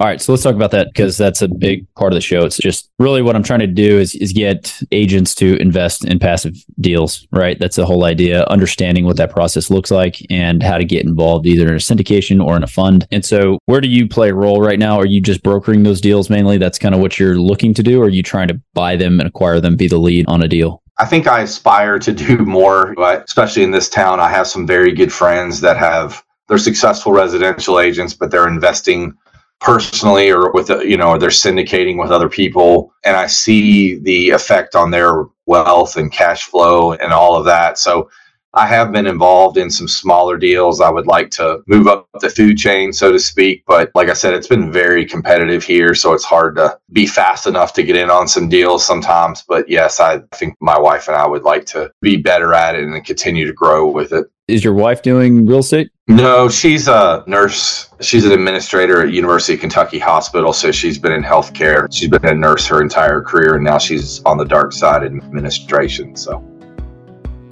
All 0.00 0.06
right. 0.06 0.22
So 0.22 0.32
let's 0.32 0.42
talk 0.42 0.54
about 0.54 0.70
that 0.70 0.88
because 0.92 1.18
that's 1.18 1.42
a 1.42 1.48
big 1.48 1.86
part 1.94 2.12
of 2.12 2.16
the 2.16 2.22
show. 2.22 2.46
It's 2.46 2.56
just 2.56 2.90
really 2.98 3.20
what 3.20 3.36
I'm 3.36 3.42
trying 3.42 3.60
to 3.60 3.66
do 3.66 3.98
is, 3.98 4.14
is 4.14 4.32
get 4.32 4.80
agents 4.90 5.34
to 5.36 5.60
invest 5.60 6.06
in 6.06 6.18
passive 6.18 6.54
deals, 6.80 7.26
right? 7.30 7.58
That's 7.58 7.76
the 7.76 7.84
whole 7.84 8.04
idea, 8.04 8.44
understanding 8.44 9.04
what 9.04 9.18
that 9.18 9.30
process 9.30 9.70
looks 9.70 9.90
like 9.90 10.16
and 10.30 10.62
how 10.62 10.78
to 10.78 10.84
get 10.84 11.04
involved 11.04 11.46
either 11.46 11.68
in 11.68 11.74
a 11.74 11.76
syndication 11.76 12.42
or 12.42 12.56
in 12.56 12.62
a 12.62 12.66
fund. 12.66 13.06
And 13.10 13.22
so 13.22 13.58
where 13.66 13.82
do 13.82 13.88
you 13.88 14.08
play 14.08 14.30
a 14.30 14.34
role 14.34 14.62
right 14.62 14.78
now? 14.78 14.98
Are 14.98 15.06
you 15.06 15.20
just 15.20 15.42
brokering 15.42 15.82
those 15.82 16.00
deals 16.00 16.30
mainly? 16.30 16.56
That's 16.56 16.78
kind 16.78 16.94
of 16.94 17.02
what 17.02 17.18
you're 17.18 17.38
looking 17.38 17.74
to 17.74 17.82
do? 17.82 18.00
Or 18.00 18.06
are 18.06 18.10
you 18.10 18.22
trying 18.22 18.48
to 18.48 18.58
buy 18.72 18.96
them 18.96 19.20
and 19.20 19.28
acquire 19.28 19.60
them, 19.60 19.76
be 19.76 19.88
the 19.88 19.98
lead 19.98 20.24
on 20.26 20.42
a 20.42 20.48
deal? 20.48 20.82
I 20.96 21.04
think 21.04 21.26
I 21.26 21.42
aspire 21.42 21.98
to 21.98 22.12
do 22.12 22.38
more, 22.38 22.94
but 22.96 23.24
especially 23.24 23.62
in 23.62 23.70
this 23.72 23.90
town, 23.90 24.20
I 24.20 24.30
have 24.30 24.48
some 24.48 24.66
very 24.66 24.92
good 24.92 25.12
friends 25.12 25.60
that 25.60 25.76
have 25.76 26.24
they're 26.48 26.58
successful 26.58 27.12
residential 27.12 27.78
agents, 27.78 28.14
but 28.14 28.30
they're 28.30 28.48
investing 28.48 29.16
personally 29.60 30.30
or 30.30 30.52
with 30.52 30.70
you 30.70 30.96
know 30.96 31.10
or 31.10 31.18
they're 31.18 31.30
syndicating 31.30 31.98
with 31.98 32.10
other 32.10 32.28
people. 32.28 32.92
And 33.04 33.16
i 33.16 33.26
see 33.26 33.98
the 33.98 34.30
effect 34.30 34.74
on 34.74 34.90
their 34.90 35.24
wealth 35.46 35.96
and 35.96 36.12
cash 36.12 36.44
flow 36.44 36.92
and 36.92 37.12
all 37.12 37.36
of 37.36 37.44
that. 37.46 37.78
So 37.78 38.10
i 38.54 38.66
have 38.66 38.92
been 38.92 39.06
involved 39.06 39.56
in 39.56 39.70
some 39.70 39.88
smaller 39.88 40.36
deals 40.36 40.80
i 40.80 40.90
would 40.90 41.06
like 41.06 41.30
to 41.30 41.60
move 41.66 41.86
up 41.86 42.08
the 42.20 42.28
food 42.28 42.56
chain 42.56 42.92
so 42.92 43.12
to 43.12 43.18
speak 43.18 43.62
but 43.66 43.90
like 43.94 44.08
i 44.08 44.12
said 44.12 44.34
it's 44.34 44.46
been 44.46 44.72
very 44.72 45.04
competitive 45.04 45.62
here 45.62 45.94
so 45.94 46.12
it's 46.12 46.24
hard 46.24 46.56
to 46.56 46.78
be 46.92 47.06
fast 47.06 47.46
enough 47.46 47.72
to 47.72 47.82
get 47.82 47.96
in 47.96 48.10
on 48.10 48.26
some 48.26 48.48
deals 48.48 48.84
sometimes 48.84 49.44
but 49.48 49.68
yes 49.68 50.00
i 50.00 50.18
think 50.34 50.54
my 50.60 50.78
wife 50.78 51.08
and 51.08 51.16
i 51.16 51.26
would 51.26 51.42
like 51.42 51.66
to 51.66 51.90
be 52.00 52.16
better 52.16 52.54
at 52.54 52.74
it 52.74 52.84
and 52.84 53.04
continue 53.04 53.46
to 53.46 53.52
grow 53.52 53.86
with 53.86 54.12
it 54.12 54.26
is 54.48 54.64
your 54.64 54.72
wife 54.72 55.02
doing 55.02 55.44
real 55.44 55.58
estate? 55.58 55.90
No, 56.08 56.48
she's 56.48 56.88
a 56.88 57.22
nurse. 57.26 57.90
She's 58.00 58.24
an 58.24 58.32
administrator 58.32 59.02
at 59.02 59.12
University 59.12 59.52
of 59.52 59.60
Kentucky 59.60 59.98
Hospital, 59.98 60.54
so 60.54 60.72
she's 60.72 60.98
been 60.98 61.12
in 61.12 61.22
healthcare. 61.22 61.86
She's 61.92 62.08
been 62.08 62.24
a 62.24 62.34
nurse 62.34 62.66
her 62.66 62.80
entire 62.80 63.20
career, 63.20 63.56
and 63.56 63.64
now 63.64 63.76
she's 63.76 64.22
on 64.24 64.38
the 64.38 64.46
dark 64.46 64.72
side 64.72 65.04
in 65.04 65.18
administration. 65.22 66.16
So, 66.16 66.42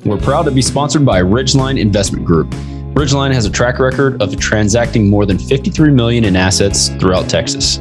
we're 0.06 0.18
proud 0.18 0.44
to 0.44 0.50
be 0.50 0.62
sponsored 0.62 1.04
by 1.04 1.22
Ridgeline 1.22 1.78
Investment 1.78 2.24
Group. 2.24 2.48
Ridgeline 2.94 3.34
has 3.34 3.44
a 3.44 3.50
track 3.50 3.78
record 3.78 4.22
of 4.22 4.38
transacting 4.38 5.10
more 5.10 5.26
than 5.26 5.38
53 5.38 5.90
million 5.90 6.24
in 6.24 6.36
assets 6.36 6.88
throughout 6.88 7.28
Texas. 7.28 7.78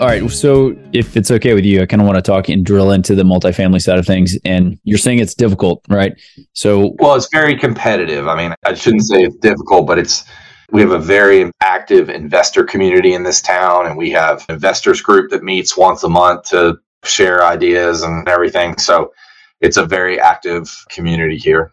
All 0.00 0.08
right. 0.08 0.28
So, 0.30 0.74
if 0.92 1.16
it's 1.16 1.30
okay 1.30 1.54
with 1.54 1.64
you, 1.64 1.80
I 1.80 1.86
kind 1.86 2.02
of 2.02 2.06
want 2.08 2.16
to 2.16 2.22
talk 2.22 2.48
and 2.48 2.66
drill 2.66 2.90
into 2.90 3.14
the 3.14 3.22
multifamily 3.22 3.80
side 3.80 3.98
of 3.98 4.06
things. 4.06 4.36
And 4.44 4.78
you're 4.82 4.98
saying 4.98 5.20
it's 5.20 5.34
difficult, 5.34 5.84
right? 5.88 6.20
So, 6.54 6.96
well, 6.98 7.14
it's 7.14 7.28
very 7.30 7.56
competitive. 7.56 8.26
I 8.26 8.36
mean, 8.36 8.54
I 8.64 8.74
shouldn't 8.74 9.04
say 9.04 9.22
it's 9.22 9.36
difficult, 9.36 9.86
but 9.86 9.98
it's 9.98 10.24
we 10.72 10.80
have 10.80 10.90
a 10.90 10.98
very 10.98 11.52
active 11.60 12.08
investor 12.08 12.64
community 12.64 13.12
in 13.12 13.22
this 13.22 13.40
town, 13.40 13.86
and 13.86 13.96
we 13.96 14.10
have 14.10 14.44
investors 14.48 15.00
group 15.00 15.30
that 15.30 15.44
meets 15.44 15.76
once 15.76 16.02
a 16.02 16.08
month 16.08 16.48
to 16.48 16.78
share 17.04 17.44
ideas 17.44 18.02
and 18.02 18.26
everything. 18.28 18.78
So 18.78 19.12
it's 19.60 19.76
a 19.76 19.84
very 19.84 20.18
active 20.18 20.74
community 20.88 21.36
here. 21.36 21.72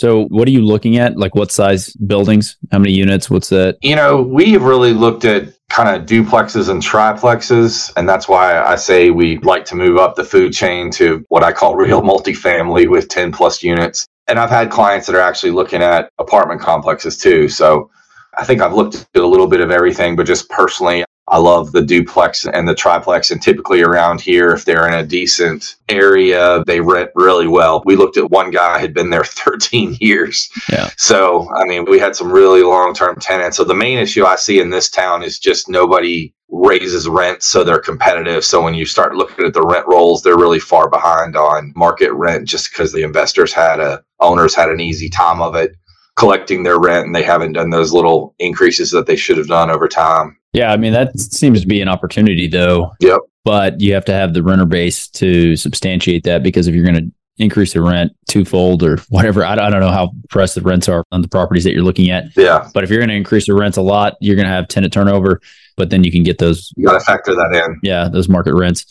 So, 0.00 0.24
what 0.28 0.48
are 0.48 0.50
you 0.50 0.64
looking 0.64 0.96
at? 0.96 1.18
Like, 1.18 1.34
what 1.34 1.52
size 1.52 1.92
buildings? 1.96 2.56
How 2.72 2.78
many 2.78 2.94
units? 2.94 3.28
What's 3.28 3.50
that? 3.50 3.76
You 3.82 3.94
know, 3.96 4.22
we've 4.22 4.62
really 4.62 4.94
looked 4.94 5.26
at 5.26 5.52
kind 5.68 5.94
of 5.94 6.08
duplexes 6.08 6.70
and 6.70 6.80
triplexes. 6.80 7.92
And 7.98 8.08
that's 8.08 8.26
why 8.26 8.62
I 8.62 8.76
say 8.76 9.10
we 9.10 9.36
like 9.40 9.66
to 9.66 9.74
move 9.74 9.98
up 9.98 10.16
the 10.16 10.24
food 10.24 10.54
chain 10.54 10.90
to 10.92 11.22
what 11.28 11.44
I 11.44 11.52
call 11.52 11.76
real 11.76 12.00
multifamily 12.00 12.88
with 12.88 13.08
10 13.08 13.30
plus 13.30 13.62
units. 13.62 14.06
And 14.26 14.38
I've 14.38 14.48
had 14.48 14.70
clients 14.70 15.06
that 15.06 15.14
are 15.14 15.20
actually 15.20 15.52
looking 15.52 15.82
at 15.82 16.10
apartment 16.18 16.62
complexes 16.62 17.18
too. 17.18 17.50
So, 17.50 17.90
I 18.38 18.44
think 18.46 18.62
I've 18.62 18.72
looked 18.72 18.94
at 19.14 19.20
a 19.20 19.26
little 19.26 19.48
bit 19.48 19.60
of 19.60 19.70
everything, 19.70 20.16
but 20.16 20.24
just 20.24 20.48
personally, 20.48 21.04
I 21.30 21.38
love 21.38 21.70
the 21.70 21.82
duplex 21.82 22.44
and 22.44 22.68
the 22.68 22.74
triplex. 22.74 23.30
And 23.30 23.40
typically 23.40 23.82
around 23.82 24.20
here, 24.20 24.50
if 24.50 24.64
they're 24.64 24.88
in 24.88 24.94
a 24.94 25.06
decent 25.06 25.76
area, 25.88 26.64
they 26.66 26.80
rent 26.80 27.10
really 27.14 27.46
well. 27.46 27.82
We 27.84 27.94
looked 27.94 28.16
at 28.16 28.30
one 28.30 28.50
guy 28.50 28.78
had 28.78 28.92
been 28.92 29.10
there 29.10 29.24
13 29.24 29.96
years. 30.00 30.50
Yeah. 30.68 30.90
So, 30.96 31.48
I 31.54 31.64
mean, 31.64 31.84
we 31.88 32.00
had 32.00 32.16
some 32.16 32.32
really 32.32 32.64
long 32.64 32.94
term 32.94 33.16
tenants. 33.20 33.56
So, 33.56 33.64
the 33.64 33.74
main 33.74 33.98
issue 33.98 34.24
I 34.24 34.34
see 34.34 34.60
in 34.60 34.70
this 34.70 34.90
town 34.90 35.22
is 35.22 35.38
just 35.38 35.68
nobody 35.68 36.34
raises 36.48 37.08
rent 37.08 37.44
so 37.44 37.62
they're 37.62 37.78
competitive. 37.78 38.44
So, 38.44 38.60
when 38.60 38.74
you 38.74 38.84
start 38.84 39.14
looking 39.14 39.46
at 39.46 39.54
the 39.54 39.64
rent 39.64 39.86
rolls, 39.86 40.24
they're 40.24 40.36
really 40.36 40.60
far 40.60 40.90
behind 40.90 41.36
on 41.36 41.72
market 41.76 42.12
rent 42.12 42.48
just 42.48 42.72
because 42.72 42.92
the 42.92 43.04
investors 43.04 43.52
had 43.52 43.78
a, 43.78 44.02
owners 44.18 44.54
had 44.54 44.68
an 44.68 44.80
easy 44.80 45.08
time 45.08 45.40
of 45.40 45.54
it 45.54 45.76
collecting 46.16 46.64
their 46.64 46.78
rent 46.78 47.06
and 47.06 47.14
they 47.14 47.22
haven't 47.22 47.52
done 47.52 47.70
those 47.70 47.92
little 47.92 48.34
increases 48.38 48.90
that 48.90 49.06
they 49.06 49.16
should 49.16 49.38
have 49.38 49.46
done 49.46 49.70
over 49.70 49.88
time. 49.88 50.36
Yeah, 50.52 50.72
I 50.72 50.76
mean 50.76 50.92
that 50.92 51.18
seems 51.18 51.60
to 51.60 51.66
be 51.66 51.80
an 51.80 51.88
opportunity 51.88 52.48
though. 52.48 52.92
Yep. 53.00 53.18
But 53.44 53.80
you 53.80 53.94
have 53.94 54.04
to 54.06 54.12
have 54.12 54.34
the 54.34 54.42
renter 54.42 54.66
base 54.66 55.08
to 55.08 55.56
substantiate 55.56 56.24
that 56.24 56.42
because 56.42 56.68
if 56.68 56.74
you're 56.74 56.84
going 56.84 56.96
to 56.96 57.12
increase 57.38 57.72
the 57.72 57.80
rent 57.80 58.12
twofold 58.28 58.82
or 58.82 58.98
whatever, 59.08 59.44
I, 59.44 59.52
I 59.52 59.70
don't 59.70 59.80
know 59.80 59.90
how 59.90 60.12
pressed 60.28 60.56
the 60.56 60.60
rents 60.60 60.88
are 60.88 61.04
on 61.10 61.22
the 61.22 61.28
properties 61.28 61.64
that 61.64 61.72
you're 61.72 61.82
looking 61.82 62.10
at. 62.10 62.36
Yeah. 62.36 62.68
But 62.74 62.84
if 62.84 62.90
you're 62.90 62.98
going 62.98 63.08
to 63.08 63.14
increase 63.14 63.46
the 63.46 63.54
rents 63.54 63.78
a 63.78 63.82
lot, 63.82 64.16
you're 64.20 64.36
going 64.36 64.46
to 64.46 64.52
have 64.52 64.68
tenant 64.68 64.92
turnover, 64.92 65.40
but 65.76 65.88
then 65.88 66.04
you 66.04 66.12
can 66.12 66.22
get 66.22 66.36
those. 66.36 66.72
You 66.76 66.86
got 66.86 66.98
to 66.98 67.04
factor 67.04 67.34
that 67.34 67.54
in. 67.54 67.80
Yeah, 67.82 68.08
those 68.08 68.28
market 68.28 68.54
rents. 68.54 68.84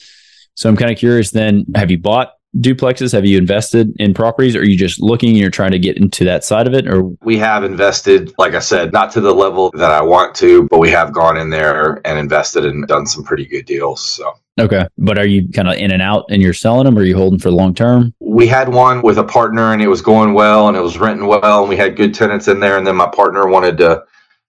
So 0.56 0.68
I'm 0.68 0.76
kind 0.76 0.92
of 0.92 0.98
curious. 0.98 1.30
Then, 1.30 1.66
have 1.76 1.92
you 1.92 2.00
bought 2.00 2.34
duplexes? 2.58 3.12
Have 3.14 3.26
you 3.26 3.38
invested 3.38 3.94
in 4.00 4.14
properties? 4.14 4.56
Or 4.56 4.60
are 4.60 4.66
you 4.66 4.78
just 4.78 5.02
looking, 5.02 5.36
you're 5.36 5.50
trying 5.50 5.72
to 5.72 5.80
get 5.80 5.98
into 5.98 6.26
that 6.26 6.44
side 6.44 6.68
of 6.68 6.74
it? 6.74 6.88
Or 6.88 7.04
we 7.22 7.38
have 7.38 7.64
invested, 7.64 8.34
like 8.38 8.54
I 8.54 8.60
said, 8.60 8.94
not 8.94 9.12
to 9.12 9.22
the 9.22 9.34
level 9.34 9.72
that 9.76 9.92
I 9.92 10.02
want 10.02 10.36
to, 10.38 10.68
but 10.70 10.80
we 10.80 10.90
have 10.90 11.14
gone 11.14 11.38
in 11.38 11.50
there 11.50 12.02
and 12.06 12.18
invested 12.18 12.66
and 12.66 12.88
done 12.88 13.06
some 13.06 13.24
pretty 13.24 13.46
good 13.46 13.66
deals. 13.66 14.04
So 14.04 14.34
Okay. 14.60 14.86
But 14.98 15.18
are 15.18 15.26
you 15.26 15.48
kind 15.50 15.68
of 15.68 15.76
in 15.76 15.92
and 15.92 16.02
out 16.02 16.26
and 16.30 16.42
you're 16.42 16.54
selling 16.54 16.86
them 16.86 16.98
or 16.98 17.02
are 17.02 17.06
you 17.06 17.16
holding 17.16 17.40
for 17.40 17.52
long 17.52 17.74
term? 17.74 18.14
We 18.20 18.48
had 18.48 18.70
one 18.70 19.02
with 19.02 19.18
a 19.18 19.24
partner 19.24 19.74
and 19.74 19.82
it 19.82 19.88
was 19.88 20.02
going 20.02 20.34
well 20.34 20.68
and 20.68 20.76
it 20.76 20.82
was 20.82 20.98
renting 20.98 21.28
well 21.28 21.62
and 21.62 21.70
we 21.70 21.78
had 21.78 21.96
good 21.96 22.14
tenants 22.14 22.48
in 22.48 22.60
there. 22.60 22.78
And 22.78 22.86
then 22.86 22.96
my 22.96 23.08
partner 23.08 23.48
wanted 23.48 23.78
to, 23.80 24.04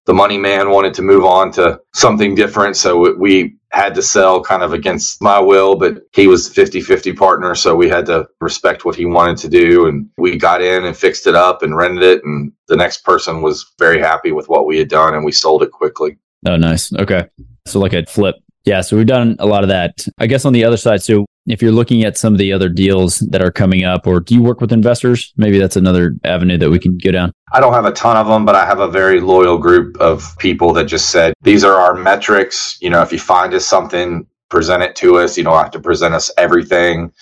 the 0.06 0.14
money 0.14 0.38
man 0.38 0.70
wanted 0.70 0.94
to 0.94 1.02
move 1.02 1.24
on 1.24 1.52
to 1.52 1.80
something 1.94 2.34
different. 2.34 2.76
So 2.76 3.14
we 3.16 3.56
had 3.72 3.94
to 3.94 4.02
sell 4.02 4.42
kind 4.42 4.62
of 4.62 4.72
against 4.72 5.22
my 5.22 5.38
will, 5.38 5.76
but 5.76 5.94
mm-hmm. 5.94 6.04
he 6.12 6.26
was 6.26 6.48
50 6.48 6.80
50 6.80 7.12
partner. 7.12 7.54
So 7.54 7.74
we 7.76 7.88
had 7.88 8.06
to 8.06 8.28
respect 8.40 8.84
what 8.84 8.96
he 8.96 9.06
wanted 9.06 9.36
to 9.38 9.48
do. 9.48 9.86
And 9.86 10.08
we 10.18 10.36
got 10.36 10.60
in 10.60 10.84
and 10.84 10.96
fixed 10.96 11.26
it 11.26 11.34
up 11.34 11.62
and 11.62 11.76
rented 11.76 12.02
it. 12.02 12.24
And 12.24 12.52
the 12.68 12.76
next 12.76 13.04
person 13.04 13.42
was 13.42 13.72
very 13.78 14.00
happy 14.00 14.32
with 14.32 14.48
what 14.48 14.66
we 14.66 14.78
had 14.78 14.88
done 14.88 15.14
and 15.14 15.24
we 15.24 15.32
sold 15.32 15.62
it 15.62 15.70
quickly. 15.70 16.18
Oh, 16.46 16.56
nice. 16.56 16.92
Okay. 16.92 17.28
So, 17.66 17.78
like 17.78 17.92
a 17.92 18.04
flip. 18.06 18.36
Yeah. 18.64 18.80
So, 18.82 18.96
we've 18.96 19.06
done 19.06 19.36
a 19.38 19.46
lot 19.46 19.62
of 19.62 19.68
that. 19.68 20.06
I 20.18 20.26
guess 20.26 20.44
on 20.44 20.52
the 20.52 20.64
other 20.64 20.76
side, 20.76 21.02
so 21.02 21.26
if 21.46 21.62
you're 21.62 21.72
looking 21.72 22.04
at 22.04 22.16
some 22.16 22.34
of 22.34 22.38
the 22.38 22.52
other 22.52 22.68
deals 22.68 23.18
that 23.30 23.42
are 23.42 23.50
coming 23.50 23.84
up, 23.84 24.06
or 24.06 24.20
do 24.20 24.34
you 24.34 24.42
work 24.42 24.60
with 24.60 24.72
investors? 24.72 25.32
Maybe 25.36 25.58
that's 25.58 25.76
another 25.76 26.14
avenue 26.24 26.58
that 26.58 26.70
we 26.70 26.78
can 26.78 26.98
go 26.98 27.10
down. 27.10 27.32
I 27.52 27.60
don't 27.60 27.72
have 27.72 27.86
a 27.86 27.92
ton 27.92 28.16
of 28.16 28.26
them, 28.26 28.44
but 28.44 28.54
I 28.54 28.64
have 28.66 28.80
a 28.80 28.88
very 28.88 29.20
loyal 29.20 29.58
group 29.58 29.96
of 29.98 30.36
people 30.38 30.72
that 30.74 30.84
just 30.84 31.10
said, 31.10 31.32
these 31.42 31.64
are 31.64 31.74
our 31.74 31.94
metrics. 31.94 32.78
You 32.80 32.90
know, 32.90 33.02
if 33.02 33.12
you 33.12 33.18
find 33.18 33.52
us 33.54 33.66
something, 33.66 34.26
present 34.50 34.82
it 34.82 34.94
to 34.96 35.18
us. 35.18 35.38
You 35.38 35.44
don't 35.44 35.56
have 35.56 35.70
to 35.72 35.80
present 35.80 36.14
us 36.14 36.30
everything. 36.36 37.12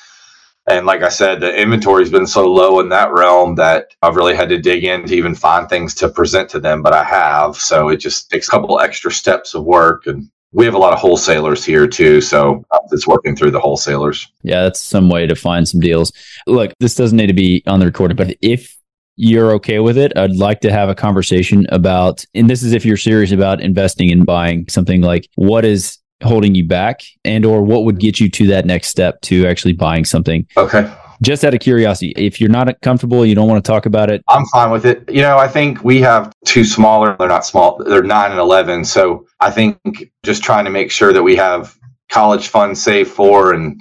And 0.68 0.84
like 0.84 1.02
I 1.02 1.08
said, 1.08 1.40
the 1.40 1.54
inventory's 1.54 2.10
been 2.10 2.26
so 2.26 2.46
low 2.52 2.80
in 2.80 2.90
that 2.90 3.12
realm 3.12 3.54
that 3.54 3.94
I've 4.02 4.16
really 4.16 4.36
had 4.36 4.50
to 4.50 4.60
dig 4.60 4.84
in 4.84 5.06
to 5.06 5.14
even 5.14 5.34
find 5.34 5.68
things 5.68 5.94
to 5.94 6.10
present 6.10 6.50
to 6.50 6.60
them, 6.60 6.82
but 6.82 6.92
I 6.92 7.04
have. 7.04 7.56
So 7.56 7.88
it 7.88 7.98
just 7.98 8.30
takes 8.30 8.48
a 8.48 8.50
couple 8.50 8.78
extra 8.78 9.10
steps 9.10 9.54
of 9.54 9.64
work 9.64 10.06
and 10.06 10.28
we 10.52 10.64
have 10.64 10.74
a 10.74 10.78
lot 10.78 10.92
of 10.92 10.98
wholesalers 10.98 11.64
here 11.64 11.86
too, 11.86 12.20
so 12.20 12.64
uh, 12.70 12.78
it's 12.90 13.06
working 13.06 13.36
through 13.36 13.50
the 13.50 13.60
wholesalers. 13.60 14.26
Yeah, 14.42 14.62
that's 14.62 14.80
some 14.80 15.10
way 15.10 15.26
to 15.26 15.34
find 15.34 15.68
some 15.68 15.80
deals. 15.80 16.12
Look, 16.46 16.72
this 16.80 16.94
doesn't 16.94 17.16
need 17.16 17.26
to 17.26 17.34
be 17.34 17.62
on 17.66 17.80
the 17.80 17.86
recording, 17.86 18.16
but 18.16 18.36
if 18.40 18.76
you're 19.16 19.52
okay 19.52 19.80
with 19.80 19.98
it, 19.98 20.16
I'd 20.16 20.36
like 20.36 20.60
to 20.60 20.72
have 20.72 20.88
a 20.88 20.94
conversation 20.94 21.66
about, 21.70 22.24
and 22.34 22.48
this 22.48 22.62
is 22.62 22.72
if 22.72 22.84
you're 22.84 22.96
serious 22.96 23.32
about 23.32 23.60
investing 23.60 24.10
and 24.10 24.24
buying 24.24 24.66
something 24.68 25.02
like 25.02 25.28
what 25.34 25.64
is 25.64 25.98
holding 26.22 26.54
you 26.54 26.66
back 26.66 27.00
and 27.24 27.44
or 27.44 27.62
what 27.62 27.84
would 27.84 28.00
get 28.00 28.18
you 28.18 28.30
to 28.30 28.46
that 28.48 28.64
next 28.64 28.88
step 28.88 29.20
to 29.22 29.46
actually 29.46 29.72
buying 29.72 30.04
something. 30.04 30.46
Okay 30.56 30.90
just 31.22 31.44
out 31.44 31.54
of 31.54 31.60
curiosity, 31.60 32.12
if 32.16 32.40
you're 32.40 32.50
not 32.50 32.80
comfortable, 32.80 33.24
you 33.24 33.34
don't 33.34 33.48
want 33.48 33.64
to 33.64 33.68
talk 33.68 33.86
about 33.86 34.10
it. 34.10 34.22
I'm 34.28 34.46
fine 34.46 34.70
with 34.70 34.86
it. 34.86 35.08
You 35.10 35.22
know, 35.22 35.38
I 35.38 35.48
think 35.48 35.84
we 35.84 36.00
have 36.00 36.32
two 36.44 36.64
smaller, 36.64 37.16
they're 37.18 37.28
not 37.28 37.46
small, 37.46 37.82
they're 37.84 38.02
nine 38.02 38.30
and 38.30 38.40
11. 38.40 38.84
So 38.84 39.26
I 39.40 39.50
think 39.50 39.78
just 40.24 40.42
trying 40.42 40.64
to 40.64 40.70
make 40.70 40.90
sure 40.90 41.12
that 41.12 41.22
we 41.22 41.36
have 41.36 41.76
college 42.10 42.48
funds 42.48 42.82
saved 42.82 43.10
for 43.10 43.52
and 43.52 43.80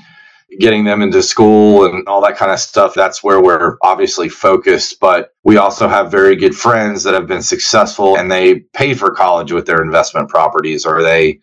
getting 0.60 0.86
them 0.86 1.02
into 1.02 1.22
school 1.22 1.86
and 1.86 2.08
all 2.08 2.22
that 2.22 2.38
kind 2.38 2.52
of 2.52 2.60
stuff. 2.60 2.94
That's 2.94 3.24
where 3.24 3.42
we're 3.42 3.78
obviously 3.84 4.30
focused. 4.30 5.00
But 5.00 5.34
we 5.44 5.58
also 5.58 5.88
have 5.88 6.10
very 6.10 6.36
good 6.36 6.56
friends 6.56 7.04
that 7.04 7.14
have 7.14 7.28
been 7.28 7.42
successful 7.42 8.18
and 8.18 8.32
they 8.32 8.62
paid 8.74 8.98
for 8.98 9.12
college 9.12 9.52
with 9.52 9.66
their 9.66 9.82
investment 9.82 10.30
properties 10.30 10.86
or 10.86 11.04
they 11.04 11.40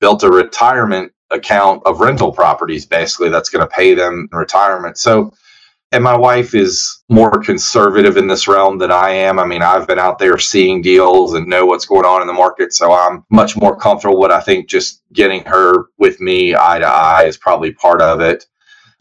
built 0.00 0.22
a 0.22 0.30
retirement 0.30 1.12
account 1.30 1.82
of 1.84 2.00
rental 2.00 2.32
properties 2.32 2.86
basically 2.86 3.28
that's 3.28 3.50
going 3.50 3.66
to 3.66 3.74
pay 3.74 3.94
them 3.94 4.28
in 4.32 4.38
retirement. 4.38 4.98
So 4.98 5.32
and 5.90 6.04
my 6.04 6.16
wife 6.16 6.54
is 6.54 7.02
more 7.08 7.30
conservative 7.30 8.18
in 8.18 8.26
this 8.26 8.46
realm 8.46 8.76
than 8.76 8.92
I 8.92 9.10
am. 9.10 9.38
I 9.38 9.46
mean, 9.46 9.62
I've 9.62 9.86
been 9.86 9.98
out 9.98 10.18
there 10.18 10.36
seeing 10.36 10.82
deals 10.82 11.32
and 11.32 11.46
know 11.46 11.64
what's 11.64 11.86
going 11.86 12.04
on 12.04 12.20
in 12.20 12.26
the 12.26 12.32
market. 12.34 12.74
So 12.74 12.92
I'm 12.92 13.24
much 13.30 13.56
more 13.56 13.74
comfortable. 13.74 14.20
But 14.20 14.30
I 14.30 14.40
think 14.40 14.68
just 14.68 15.02
getting 15.14 15.42
her 15.44 15.86
with 15.96 16.20
me 16.20 16.54
eye 16.54 16.78
to 16.78 16.86
eye 16.86 17.24
is 17.24 17.38
probably 17.38 17.72
part 17.72 18.02
of 18.02 18.20
it. 18.20 18.44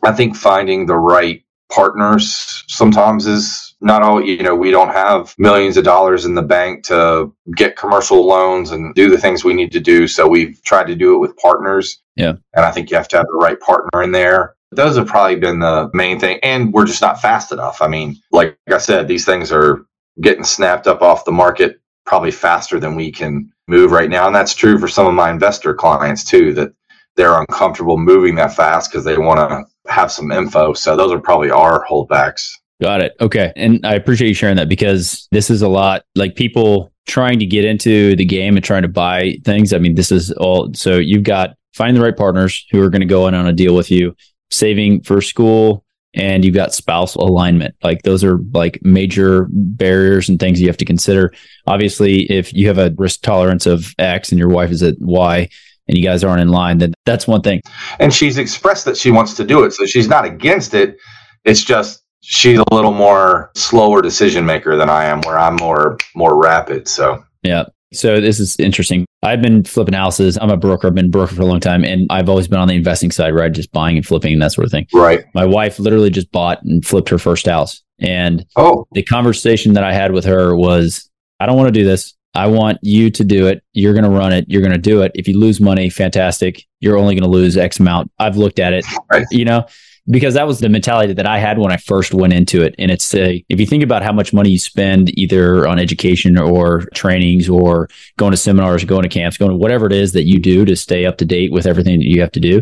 I 0.04 0.13
think 0.13 0.36
finding 0.36 0.86
the 0.86 0.96
right 0.96 1.44
partners 1.70 2.63
sometimes 2.68 3.28
is 3.28 3.66
not 3.80 4.02
all, 4.02 4.24
you 4.24 4.42
know, 4.42 4.56
we 4.56 4.72
don't 4.72 4.90
have 4.90 5.36
millions 5.38 5.78
of 5.78 5.84
dollars 5.84 6.26
in 6.26 6.34
the 6.34 6.42
bank 6.42 6.84
to 6.86 7.34
get 7.56 7.78
commercial 7.78 8.26
loans 8.26 8.72
and 8.72 8.94
do 8.96 9.10
the 9.10 9.18
things 9.18 9.44
we 9.44 9.54
need 9.54 9.72
to 9.72 9.80
do. 9.80 10.08
So 10.08 10.28
we've 10.28 10.62
tried 10.63 10.88
to 10.88 10.96
do 10.96 11.16
it 11.16 11.20
with 11.20 11.38
partners. 11.38 12.02
Yeah. 12.16 12.34
And 12.56 12.66
I 12.66 12.72
think 12.72 12.90
you 12.90 12.98
have 12.98 13.08
to 13.10 13.18
have 13.18 13.28
the 13.28 13.38
right 13.40 13.60
partner 13.60 14.02
in 14.02 14.12
there 14.12 14.58
those 14.72 14.98
have 14.98 15.08
probably 15.08 15.38
been 15.38 15.60
the 15.60 15.90
main 15.94 16.20
thing. 16.20 16.40
And 16.44 16.74
we're 16.74 16.86
just 16.86 17.02
not 17.02 17.22
fast 17.22 17.52
enough. 17.52 17.82
I 17.82 17.88
mean, 17.88 18.18
like 18.32 18.58
I 18.70 18.78
said, 18.78 19.08
these 19.08 19.26
things 19.26 19.52
are 19.52 19.86
getting 20.22 20.44
snapped 20.44 20.88
up 20.88 21.02
off 21.02 21.26
the 21.26 21.32
market 21.32 21.80
probably 22.06 22.32
faster 22.32 22.80
than 22.80 22.96
we 22.96 23.12
can 23.12 23.52
move 23.68 23.92
right 23.92 24.10
now. 24.10 24.28
And 24.28 24.36
that's 24.36 24.56
true 24.56 24.78
for 24.78 24.88
some 24.88 25.08
of 25.08 25.13
my 25.13 25.30
investor 25.30 25.74
clients 25.74 26.24
too, 26.24 26.54
that 26.54 26.74
they're 27.16 27.40
uncomfortable 27.40 27.98
moving 27.98 28.36
that 28.36 28.56
fast 28.56 28.92
because 28.92 29.04
they 29.04 29.18
want 29.18 29.40
to 29.40 29.92
have 29.92 30.12
some 30.12 30.32
info. 30.32 30.74
So 30.74 30.96
those 30.96 31.12
are 31.12 31.20
probably 31.20 31.50
our 31.50 31.86
holdbacks. 31.86 32.52
Got 32.82 33.02
it. 33.02 33.16
Okay. 33.20 33.52
And 33.56 33.86
I 33.86 33.96
appreciate 33.96 34.28
you 34.28 34.34
sharing 34.36 34.58
that 34.58 34.70
because 34.70 35.28
this 35.32 35.50
is 35.50 35.62
a 35.62 35.68
lot 35.68 36.04
like 36.16 36.36
people 36.36 36.92
trying 37.08 37.40
to 37.40 37.46
get 37.46 37.66
into 37.66 38.16
the 38.16 38.26
game 38.26 38.56
and 38.56 38.63
trying 38.63 38.84
to 38.84 38.88
buy 38.88 39.38
things. 39.44 39.74
I 39.74 39.80
mean, 39.80 39.96
this 39.96 40.12
is 40.12 40.32
all 40.34 40.72
so 40.74 40.98
you've 40.98 41.24
got 41.24 41.56
finding 41.74 42.00
the 42.00 42.06
right 42.06 42.16
partners 42.16 42.66
who 42.72 42.82
are 42.82 42.90
going 42.90 43.02
to 43.02 43.08
go 43.08 43.28
in 43.28 43.34
on 43.34 43.48
a 43.48 43.54
deal 43.54 43.76
with 43.76 43.90
you 43.90 44.16
saving 44.50 45.02
for 45.02 45.22
school, 45.22 45.84
and 46.13 46.46
you've 46.46 46.56
got 46.56 46.74
spouse 46.74 47.16
alignment. 47.16 47.76
Like 47.84 48.04
those 48.04 48.24
are 48.24 48.40
like 48.54 48.80
major 48.84 49.48
barriers 49.50 50.30
and 50.30 50.40
things 50.40 50.62
you 50.62 50.68
have 50.68 50.78
to 50.78 50.86
consider. 50.86 51.34
Obviously, 51.66 52.32
if 52.32 52.54
you 52.54 52.68
have 52.68 52.78
a 52.78 52.94
risk 52.98 53.22
tolerance 53.22 53.66
of 53.66 53.94
X 53.98 54.32
and 54.32 54.40
your 54.40 54.50
wife 54.50 54.72
is 54.72 54.84
at 54.84 54.96
Y 55.00 55.50
and 55.88 55.98
you 55.98 56.04
guys 56.04 56.24
aren't 56.24 56.42
in 56.42 56.50
line, 56.50 56.80
then 56.80 56.94
that's 57.06 57.28
one 57.28 57.42
thing. 57.42 57.62
And 58.00 58.13
she's 58.13 58.38
expressed 58.38 58.86
that 58.86 58.98
she 58.98 59.10
wants 59.10 59.36
to 59.36 59.44
do 59.44 59.63
it. 59.63 59.72
So 59.72 59.86
she's 59.86 60.08
not 60.08 60.26
against 60.26 60.74
it. 60.74 60.98
It's 61.46 61.63
just 61.63 62.04
she's 62.21 62.60
a 62.60 62.73
little 62.73 62.93
more 62.93 63.51
slower 63.56 64.01
decision 64.01 64.45
maker 64.45 64.75
than 64.75 64.89
I 64.89 65.06
am, 65.06 65.21
where 65.21 65.38
I'm 65.38 65.56
more 65.56 65.97
more 66.15 66.41
rapid. 66.41 66.88
So 66.88 67.23
yeah. 67.43 67.65
So 67.93 68.19
this 68.19 68.39
is 68.39 68.60
interesting. 68.60 69.06
I've 69.23 69.41
been 69.41 69.63
flipping 69.63 69.93
houses. 69.93 70.38
I'm 70.39 70.49
a 70.49 70.58
broker. 70.58 70.88
I've 70.88 70.95
been 70.95 71.06
a 71.06 71.10
broker 71.10 71.36
for 71.36 71.41
a 71.41 71.45
long 71.45 71.62
time, 71.62 71.86
and 71.86 72.06
I've 72.10 72.27
always 72.27 72.47
been 72.47 72.60
on 72.60 72.67
the 72.67 72.75
investing 72.75 73.12
side, 73.12 73.34
right? 73.34 73.51
Just 73.51 73.71
buying 73.71 73.95
and 73.95 74.06
flipping 74.06 74.34
and 74.34 74.41
that 74.41 74.51
sort 74.51 74.65
of 74.65 74.71
thing. 74.71 74.88
Right. 74.93 75.23
My 75.34 75.45
wife 75.45 75.80
literally 75.80 76.10
just 76.10 76.30
bought 76.32 76.62
and 76.63 76.86
flipped 76.86 77.08
her 77.10 77.17
first 77.17 77.45
house, 77.45 77.82
and 77.99 78.45
oh, 78.58 78.88
the 78.91 79.03
conversation 79.03 79.73
that 79.73 79.86
I 79.86 79.93
had 79.93 80.12
with 80.12 80.25
her 80.25 80.56
was, 80.56 81.10
"I 81.39 81.45
don't 81.45 81.56
want 81.56 81.73
to 81.73 81.80
do 81.80 81.86
this. 81.86 82.13
I 82.36 82.47
want 82.47 82.77
you 82.84 83.10
to 83.10 83.23
do 83.23 83.47
it. 83.47 83.63
You're 83.73 83.93
going 83.93 84.03
to 84.03 84.12
run 84.12 84.34
it. 84.34 84.45
You're 84.47 84.62
going 84.62 84.73
to 84.73 84.77
do 84.77 85.01
it. 85.01 85.12
If 85.15 85.27
you 85.27 85.39
lose 85.39 85.60
money, 85.60 85.89
fantastic. 85.89 86.63
You're 86.82 86.97
only 86.97 87.15
going 87.15 87.23
to 87.23 87.30
lose 87.30 87.58
X 87.58 87.80
amount. 87.80 88.12
I've 88.19 88.38
looked 88.38 88.60
at 88.60 88.73
it. 88.73 88.86
Right. 89.10 89.25
You 89.32 89.45
know, 89.45 89.65
because 90.10 90.36
that 90.36 90.48
was 90.48 90.60
the 90.60 90.70
mentality 90.70 91.13
that 91.13 91.28
I 91.28 91.39
had 91.39 91.58
when 91.58 91.72
I 91.72 91.78
first 91.78 92.13
went 92.13 92.34
into 92.34 92.62
it. 92.62 92.76
And 92.80 92.89
it's 92.89 93.13
a, 93.13 93.43
if 93.50 93.60
you 93.60 93.65
think 93.65 93.84
about 93.84 94.04
how 94.04 94.13
much 94.13 94.34
money 94.34 94.52
you 94.52 94.60
spend 94.60 95.17
either 95.17 95.67
on 95.67 95.80
education 95.80 96.38
or 96.38 96.82
trainings 96.93 97.50
or 97.50 97.89
going 98.17 98.32
to 98.32 98.38
seminars, 98.38 98.86
going 98.86 99.04
to 99.04 99.10
camps, 99.10 99.38
going 99.38 99.52
to 99.52 99.58
whatever 99.58 99.86
it 99.86 99.93
is 99.93 100.13
that 100.13 100.24
you 100.24 100.39
do 100.39 100.63
to 100.65 100.76
stay 100.76 101.06
up 101.06 101.17
to 101.17 101.26
date 101.26 101.52
with 101.52 101.65
everything 101.65 102.00
that 102.00 102.06
you 102.08 102.22
have 102.22 102.32
to 102.32 102.39
do. 102.39 102.62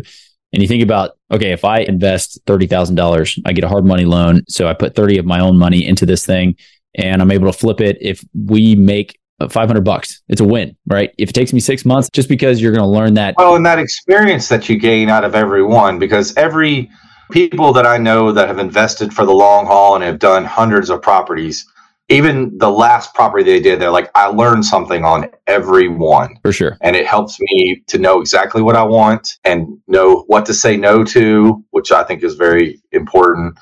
And 0.52 0.62
you 0.62 0.68
think 0.68 0.82
about, 0.82 1.18
okay, 1.30 1.52
if 1.52 1.64
I 1.64 1.80
invest 1.80 2.44
$30,000, 2.46 3.42
I 3.44 3.52
get 3.52 3.64
a 3.64 3.68
hard 3.68 3.84
money 3.84 4.04
loan. 4.04 4.42
So 4.48 4.68
I 4.68 4.74
put 4.74 4.94
30 4.94 5.18
of 5.18 5.26
my 5.26 5.40
own 5.40 5.58
money 5.58 5.86
into 5.86 6.06
this 6.06 6.24
thing 6.26 6.56
and 6.94 7.20
I'm 7.20 7.30
able 7.30 7.52
to 7.52 7.56
flip 7.56 7.80
it. 7.80 7.98
If 8.00 8.24
we 8.34 8.74
make 8.74 9.20
500 9.50 9.84
bucks, 9.84 10.22
it's 10.28 10.40
a 10.40 10.44
win, 10.44 10.76
right? 10.86 11.12
If 11.18 11.30
it 11.30 11.34
takes 11.34 11.52
me 11.52 11.60
six 11.60 11.84
months, 11.84 12.08
just 12.12 12.28
because 12.28 12.60
you're 12.60 12.72
going 12.72 12.84
to 12.84 12.88
learn 12.88 13.14
that. 13.14 13.34
Well, 13.36 13.54
and 13.54 13.66
that 13.66 13.78
experience 13.78 14.48
that 14.48 14.68
you 14.68 14.78
gain 14.78 15.10
out 15.10 15.24
of 15.24 15.34
every 15.34 15.62
one, 15.62 15.98
because 15.98 16.34
every, 16.36 16.90
people 17.30 17.72
that 17.72 17.86
I 17.86 17.98
know 17.98 18.32
that 18.32 18.48
have 18.48 18.58
invested 18.58 19.12
for 19.12 19.24
the 19.24 19.32
long 19.32 19.66
haul 19.66 19.94
and 19.94 20.04
have 20.04 20.18
done 20.18 20.44
hundreds 20.44 20.90
of 20.90 21.02
properties, 21.02 21.66
even 22.08 22.56
the 22.58 22.70
last 22.70 23.14
property 23.14 23.42
they 23.42 23.60
did, 23.60 23.80
they're 23.80 23.90
like, 23.90 24.10
I 24.14 24.26
learned 24.26 24.64
something 24.64 25.04
on 25.04 25.28
every 25.46 25.88
one. 25.88 26.38
For 26.42 26.52
sure. 26.52 26.78
And 26.80 26.94
it 26.94 27.06
helps 27.06 27.40
me 27.40 27.82
to 27.88 27.98
know 27.98 28.20
exactly 28.20 28.62
what 28.62 28.76
I 28.76 28.84
want 28.84 29.38
and 29.44 29.78
know 29.88 30.24
what 30.28 30.46
to 30.46 30.54
say 30.54 30.76
no 30.76 31.02
to, 31.04 31.64
which 31.70 31.90
I 31.90 32.04
think 32.04 32.22
is 32.22 32.34
very 32.34 32.80
important. 32.92 33.58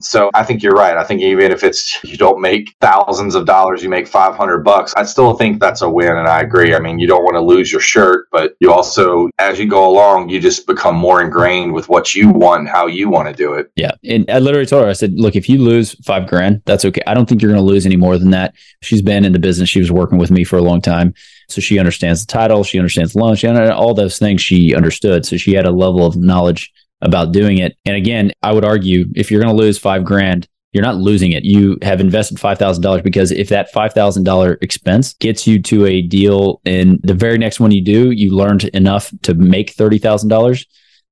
So 0.00 0.30
I 0.32 0.44
think 0.44 0.62
you're 0.62 0.74
right. 0.74 0.96
I 0.96 1.04
think 1.04 1.20
even 1.22 1.50
if 1.50 1.64
it's 1.64 2.02
you 2.04 2.16
don't 2.16 2.40
make 2.40 2.74
thousands 2.80 3.34
of 3.34 3.46
dollars, 3.46 3.82
you 3.82 3.88
make 3.88 4.06
500 4.06 4.64
bucks. 4.64 4.94
I 4.96 5.04
still 5.04 5.34
think 5.34 5.60
that's 5.60 5.82
a 5.82 5.90
win 5.90 6.16
and 6.16 6.28
I 6.28 6.40
agree. 6.40 6.74
I 6.74 6.78
mean, 6.78 6.98
you 6.98 7.06
don't 7.06 7.24
want 7.24 7.34
to 7.34 7.40
lose 7.40 7.72
your 7.72 7.80
shirt, 7.80 8.28
but 8.30 8.54
you 8.60 8.72
also 8.72 9.28
as 9.38 9.58
you 9.58 9.68
go 9.68 9.88
along, 9.88 10.28
you 10.28 10.40
just 10.40 10.66
become 10.66 10.96
more 10.96 11.22
ingrained 11.22 11.72
with 11.72 11.88
what 11.88 12.14
you 12.14 12.30
want 12.30 12.68
how 12.68 12.86
you 12.86 13.08
want 13.08 13.28
to 13.28 13.34
do 13.34 13.54
it. 13.54 13.70
Yeah. 13.76 13.92
And 14.04 14.28
I 14.30 14.38
literally 14.38 14.66
told 14.66 14.84
her 14.84 14.90
I 14.90 14.94
said, 14.94 15.14
"Look, 15.14 15.36
if 15.36 15.48
you 15.48 15.58
lose 15.58 15.94
5 16.04 16.26
grand, 16.28 16.62
that's 16.64 16.84
okay. 16.84 17.02
I 17.06 17.14
don't 17.14 17.28
think 17.28 17.42
you're 17.42 17.52
going 17.52 17.64
to 17.64 17.72
lose 17.72 17.86
any 17.86 17.96
more 17.96 18.18
than 18.18 18.30
that." 18.30 18.54
She's 18.82 19.02
been 19.02 19.24
in 19.24 19.32
the 19.32 19.38
business. 19.38 19.68
She 19.68 19.80
was 19.80 19.90
working 19.90 20.18
with 20.18 20.30
me 20.30 20.44
for 20.44 20.56
a 20.56 20.62
long 20.62 20.80
time. 20.80 21.14
So 21.48 21.60
she 21.62 21.78
understands 21.78 22.24
the 22.26 22.30
title, 22.30 22.62
she 22.62 22.78
understands 22.78 23.14
loan, 23.14 23.34
she 23.34 23.48
all 23.48 23.94
those 23.94 24.18
things 24.18 24.42
she 24.42 24.74
understood. 24.74 25.24
So 25.24 25.38
she 25.38 25.54
had 25.54 25.64
a 25.64 25.70
level 25.70 26.04
of 26.04 26.16
knowledge 26.16 26.72
about 27.00 27.32
doing 27.32 27.58
it. 27.58 27.76
And 27.84 27.96
again, 27.96 28.32
I 28.42 28.52
would 28.52 28.64
argue 28.64 29.06
if 29.14 29.30
you're 29.30 29.42
going 29.42 29.54
to 29.54 29.62
lose 29.62 29.78
five 29.78 30.04
grand, 30.04 30.48
you're 30.72 30.84
not 30.84 30.96
losing 30.96 31.32
it. 31.32 31.44
You 31.44 31.78
have 31.82 32.00
invested 32.00 32.38
$5,000 32.38 33.02
because 33.02 33.30
if 33.30 33.48
that 33.48 33.72
$5,000 33.72 34.62
expense 34.62 35.14
gets 35.14 35.46
you 35.46 35.62
to 35.62 35.86
a 35.86 36.02
deal 36.02 36.60
and 36.64 37.00
the 37.02 37.14
very 37.14 37.38
next 37.38 37.58
one 37.58 37.70
you 37.70 37.82
do, 37.82 38.10
you 38.10 38.34
learned 38.34 38.64
enough 38.64 39.12
to 39.22 39.34
make 39.34 39.74
$30,000, 39.74 40.66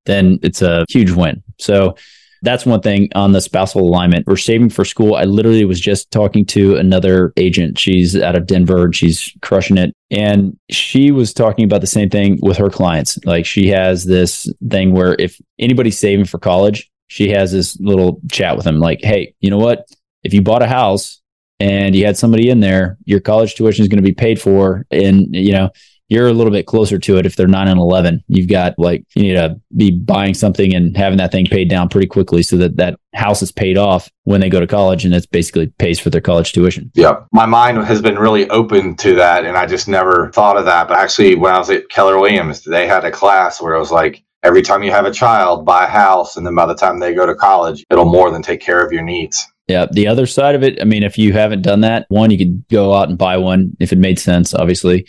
then 0.04 0.38
it's 0.42 0.62
a 0.62 0.84
huge 0.88 1.10
win. 1.10 1.42
So 1.58 1.96
that's 2.42 2.66
one 2.66 2.80
thing 2.80 3.08
on 3.14 3.32
the 3.32 3.40
spousal 3.40 3.82
alignment. 3.82 4.26
We're 4.26 4.36
saving 4.36 4.70
for 4.70 4.84
school. 4.84 5.14
I 5.14 5.24
literally 5.24 5.64
was 5.64 5.80
just 5.80 6.10
talking 6.10 6.44
to 6.46 6.76
another 6.76 7.32
agent. 7.36 7.78
She's 7.78 8.16
out 8.16 8.36
of 8.36 8.46
Denver 8.46 8.84
and 8.84 8.94
she's 8.94 9.32
crushing 9.42 9.78
it. 9.78 9.94
And 10.10 10.56
she 10.70 11.10
was 11.10 11.32
talking 11.32 11.64
about 11.64 11.80
the 11.80 11.86
same 11.86 12.10
thing 12.10 12.38
with 12.42 12.56
her 12.58 12.70
clients. 12.70 13.18
Like 13.24 13.46
she 13.46 13.68
has 13.68 14.04
this 14.04 14.52
thing 14.70 14.92
where 14.92 15.16
if 15.18 15.40
anybody's 15.58 15.98
saving 15.98 16.26
for 16.26 16.38
college, 16.38 16.90
she 17.08 17.30
has 17.30 17.52
this 17.52 17.78
little 17.80 18.20
chat 18.30 18.56
with 18.56 18.64
them 18.64 18.80
like, 18.80 19.00
hey, 19.02 19.34
you 19.40 19.50
know 19.50 19.58
what? 19.58 19.88
If 20.22 20.34
you 20.34 20.42
bought 20.42 20.62
a 20.62 20.66
house 20.66 21.20
and 21.60 21.94
you 21.94 22.04
had 22.04 22.16
somebody 22.16 22.50
in 22.50 22.60
there, 22.60 22.98
your 23.04 23.20
college 23.20 23.54
tuition 23.54 23.82
is 23.82 23.88
going 23.88 24.02
to 24.02 24.08
be 24.08 24.14
paid 24.14 24.40
for. 24.40 24.84
And, 24.90 25.34
you 25.34 25.52
know, 25.52 25.70
you're 26.08 26.28
a 26.28 26.32
little 26.32 26.52
bit 26.52 26.66
closer 26.66 26.98
to 26.98 27.16
it 27.16 27.26
if 27.26 27.36
they're 27.36 27.46
9 27.46 27.68
and 27.68 27.78
11 27.78 28.22
you've 28.28 28.48
got 28.48 28.78
like 28.78 29.04
you 29.14 29.22
need 29.22 29.34
to 29.34 29.60
be 29.76 29.90
buying 29.90 30.34
something 30.34 30.74
and 30.74 30.96
having 30.96 31.18
that 31.18 31.32
thing 31.32 31.46
paid 31.46 31.68
down 31.68 31.88
pretty 31.88 32.06
quickly 32.06 32.42
so 32.42 32.56
that 32.56 32.76
that 32.76 32.98
house 33.14 33.42
is 33.42 33.50
paid 33.50 33.76
off 33.76 34.10
when 34.24 34.40
they 34.40 34.48
go 34.48 34.60
to 34.60 34.66
college 34.66 35.04
and 35.04 35.14
it's 35.14 35.26
basically 35.26 35.68
pays 35.78 35.98
for 35.98 36.10
their 36.10 36.20
college 36.20 36.52
tuition. 36.52 36.90
Yeah. 36.94 37.20
My 37.32 37.46
mind 37.46 37.78
has 37.84 38.02
been 38.02 38.18
really 38.18 38.48
open 38.50 38.96
to 38.96 39.14
that 39.16 39.44
and 39.44 39.56
i 39.56 39.66
just 39.66 39.88
never 39.88 40.30
thought 40.32 40.56
of 40.56 40.64
that. 40.66 40.88
But 40.88 40.98
actually 40.98 41.34
when 41.34 41.54
i 41.54 41.58
was 41.58 41.70
at 41.70 41.88
keller 41.88 42.18
williams 42.18 42.62
they 42.62 42.86
had 42.86 43.04
a 43.04 43.10
class 43.10 43.60
where 43.60 43.74
it 43.74 43.78
was 43.78 43.90
like 43.90 44.22
every 44.42 44.62
time 44.62 44.82
you 44.82 44.90
have 44.90 45.06
a 45.06 45.12
child 45.12 45.64
buy 45.64 45.84
a 45.84 45.88
house 45.88 46.36
and 46.36 46.46
then 46.46 46.54
by 46.54 46.66
the 46.66 46.74
time 46.74 47.00
they 47.00 47.14
go 47.14 47.26
to 47.26 47.34
college 47.34 47.84
it'll 47.90 48.04
more 48.04 48.30
than 48.30 48.42
take 48.42 48.60
care 48.60 48.84
of 48.84 48.92
your 48.92 49.02
needs. 49.02 49.46
Yeah. 49.66 49.86
The 49.90 50.06
other 50.06 50.26
side 50.26 50.54
of 50.54 50.62
it, 50.62 50.80
I 50.80 50.84
mean, 50.84 51.02
if 51.02 51.18
you 51.18 51.32
haven't 51.32 51.62
done 51.62 51.80
that, 51.80 52.06
one, 52.08 52.30
you 52.30 52.38
could 52.38 52.68
go 52.68 52.94
out 52.94 53.08
and 53.08 53.18
buy 53.18 53.36
one 53.36 53.76
if 53.80 53.92
it 53.92 53.98
made 53.98 54.20
sense, 54.20 54.54
obviously 54.54 55.08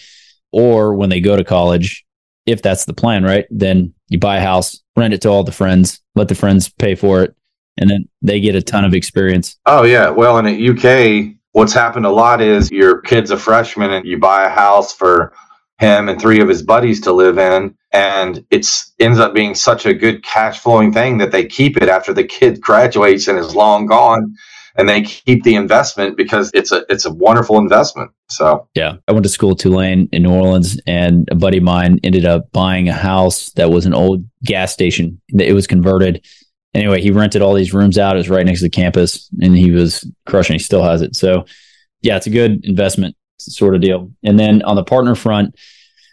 or 0.51 0.93
when 0.93 1.09
they 1.09 1.19
go 1.19 1.35
to 1.35 1.43
college, 1.43 2.05
if 2.45 2.61
that's 2.61 2.85
the 2.85 2.93
plan, 2.93 3.23
right? 3.23 3.45
Then 3.49 3.93
you 4.09 4.19
buy 4.19 4.37
a 4.37 4.41
house, 4.41 4.81
rent 4.95 5.13
it 5.13 5.21
to 5.23 5.29
all 5.29 5.43
the 5.43 5.51
friends, 5.51 6.01
let 6.15 6.27
the 6.27 6.35
friends 6.35 6.69
pay 6.69 6.95
for 6.95 7.23
it, 7.23 7.35
and 7.77 7.89
then 7.89 8.07
they 8.21 8.39
get 8.39 8.55
a 8.55 8.61
ton 8.61 8.85
of 8.85 8.93
experience. 8.93 9.57
Oh 9.65 9.83
yeah. 9.83 10.09
Well, 10.09 10.37
in 10.39 10.45
the 10.45 10.69
UK, 10.69 11.35
what's 11.51 11.73
happened 11.73 12.05
a 12.05 12.11
lot 12.11 12.41
is 12.41 12.71
your 12.71 13.01
kid's 13.01 13.31
a 13.31 13.37
freshman 13.37 13.91
and 13.91 14.05
you 14.05 14.17
buy 14.17 14.45
a 14.45 14.49
house 14.49 14.93
for 14.93 15.33
him 15.79 16.09
and 16.09 16.19
three 16.19 16.39
of 16.39 16.47
his 16.47 16.63
buddies 16.63 17.01
to 17.01 17.11
live 17.11 17.37
in 17.37 17.75
and 17.91 18.45
it's 18.49 18.93
ends 18.99 19.19
up 19.19 19.33
being 19.33 19.55
such 19.55 19.85
a 19.85 19.93
good 19.93 20.23
cash 20.23 20.59
flowing 20.59 20.91
thing 20.91 21.17
that 21.17 21.31
they 21.31 21.45
keep 21.45 21.77
it 21.77 21.89
after 21.89 22.13
the 22.13 22.23
kid 22.23 22.59
graduates 22.59 23.27
and 23.27 23.37
is 23.37 23.55
long 23.55 23.85
gone 23.85 24.35
and 24.77 24.87
they 24.87 25.01
keep 25.01 25.43
the 25.43 25.55
investment 25.55 26.15
because 26.15 26.51
it's 26.53 26.71
a 26.71 26.85
it's 26.89 27.05
a 27.05 27.11
wonderful 27.11 27.57
investment. 27.57 28.11
So 28.29 28.67
yeah, 28.75 28.97
I 29.07 29.11
went 29.11 29.23
to 29.23 29.29
school 29.29 29.51
at 29.51 29.59
Tulane 29.59 30.07
in 30.11 30.23
New 30.23 30.33
Orleans, 30.33 30.79
and 30.85 31.27
a 31.31 31.35
buddy 31.35 31.57
of 31.57 31.63
mine 31.63 31.99
ended 32.03 32.25
up 32.25 32.51
buying 32.51 32.87
a 32.87 32.93
house 32.93 33.51
that 33.53 33.71
was 33.71 33.85
an 33.85 33.93
old 33.93 34.25
gas 34.43 34.71
station. 34.71 35.19
It 35.29 35.53
was 35.53 35.67
converted. 35.67 36.25
Anyway, 36.73 37.01
he 37.01 37.09
rented 37.09 37.41
all 37.41 37.55
these 37.55 37.73
rooms 37.73 37.97
out. 37.97 38.15
It 38.15 38.19
was 38.19 38.29
right 38.29 38.45
next 38.45 38.59
to 38.59 38.65
the 38.65 38.69
campus, 38.69 39.29
and 39.41 39.57
he 39.57 39.71
was 39.71 40.09
crushing. 40.27 40.53
He 40.53 40.59
still 40.59 40.83
has 40.83 41.01
it. 41.01 41.15
So 41.15 41.45
yeah, 42.01 42.15
it's 42.15 42.27
a 42.27 42.31
good 42.31 42.63
investment 42.63 43.15
sort 43.39 43.73
of 43.73 43.81
deal. 43.81 44.11
And 44.23 44.39
then 44.39 44.61
on 44.63 44.75
the 44.75 44.83
partner 44.83 45.15
front. 45.15 45.55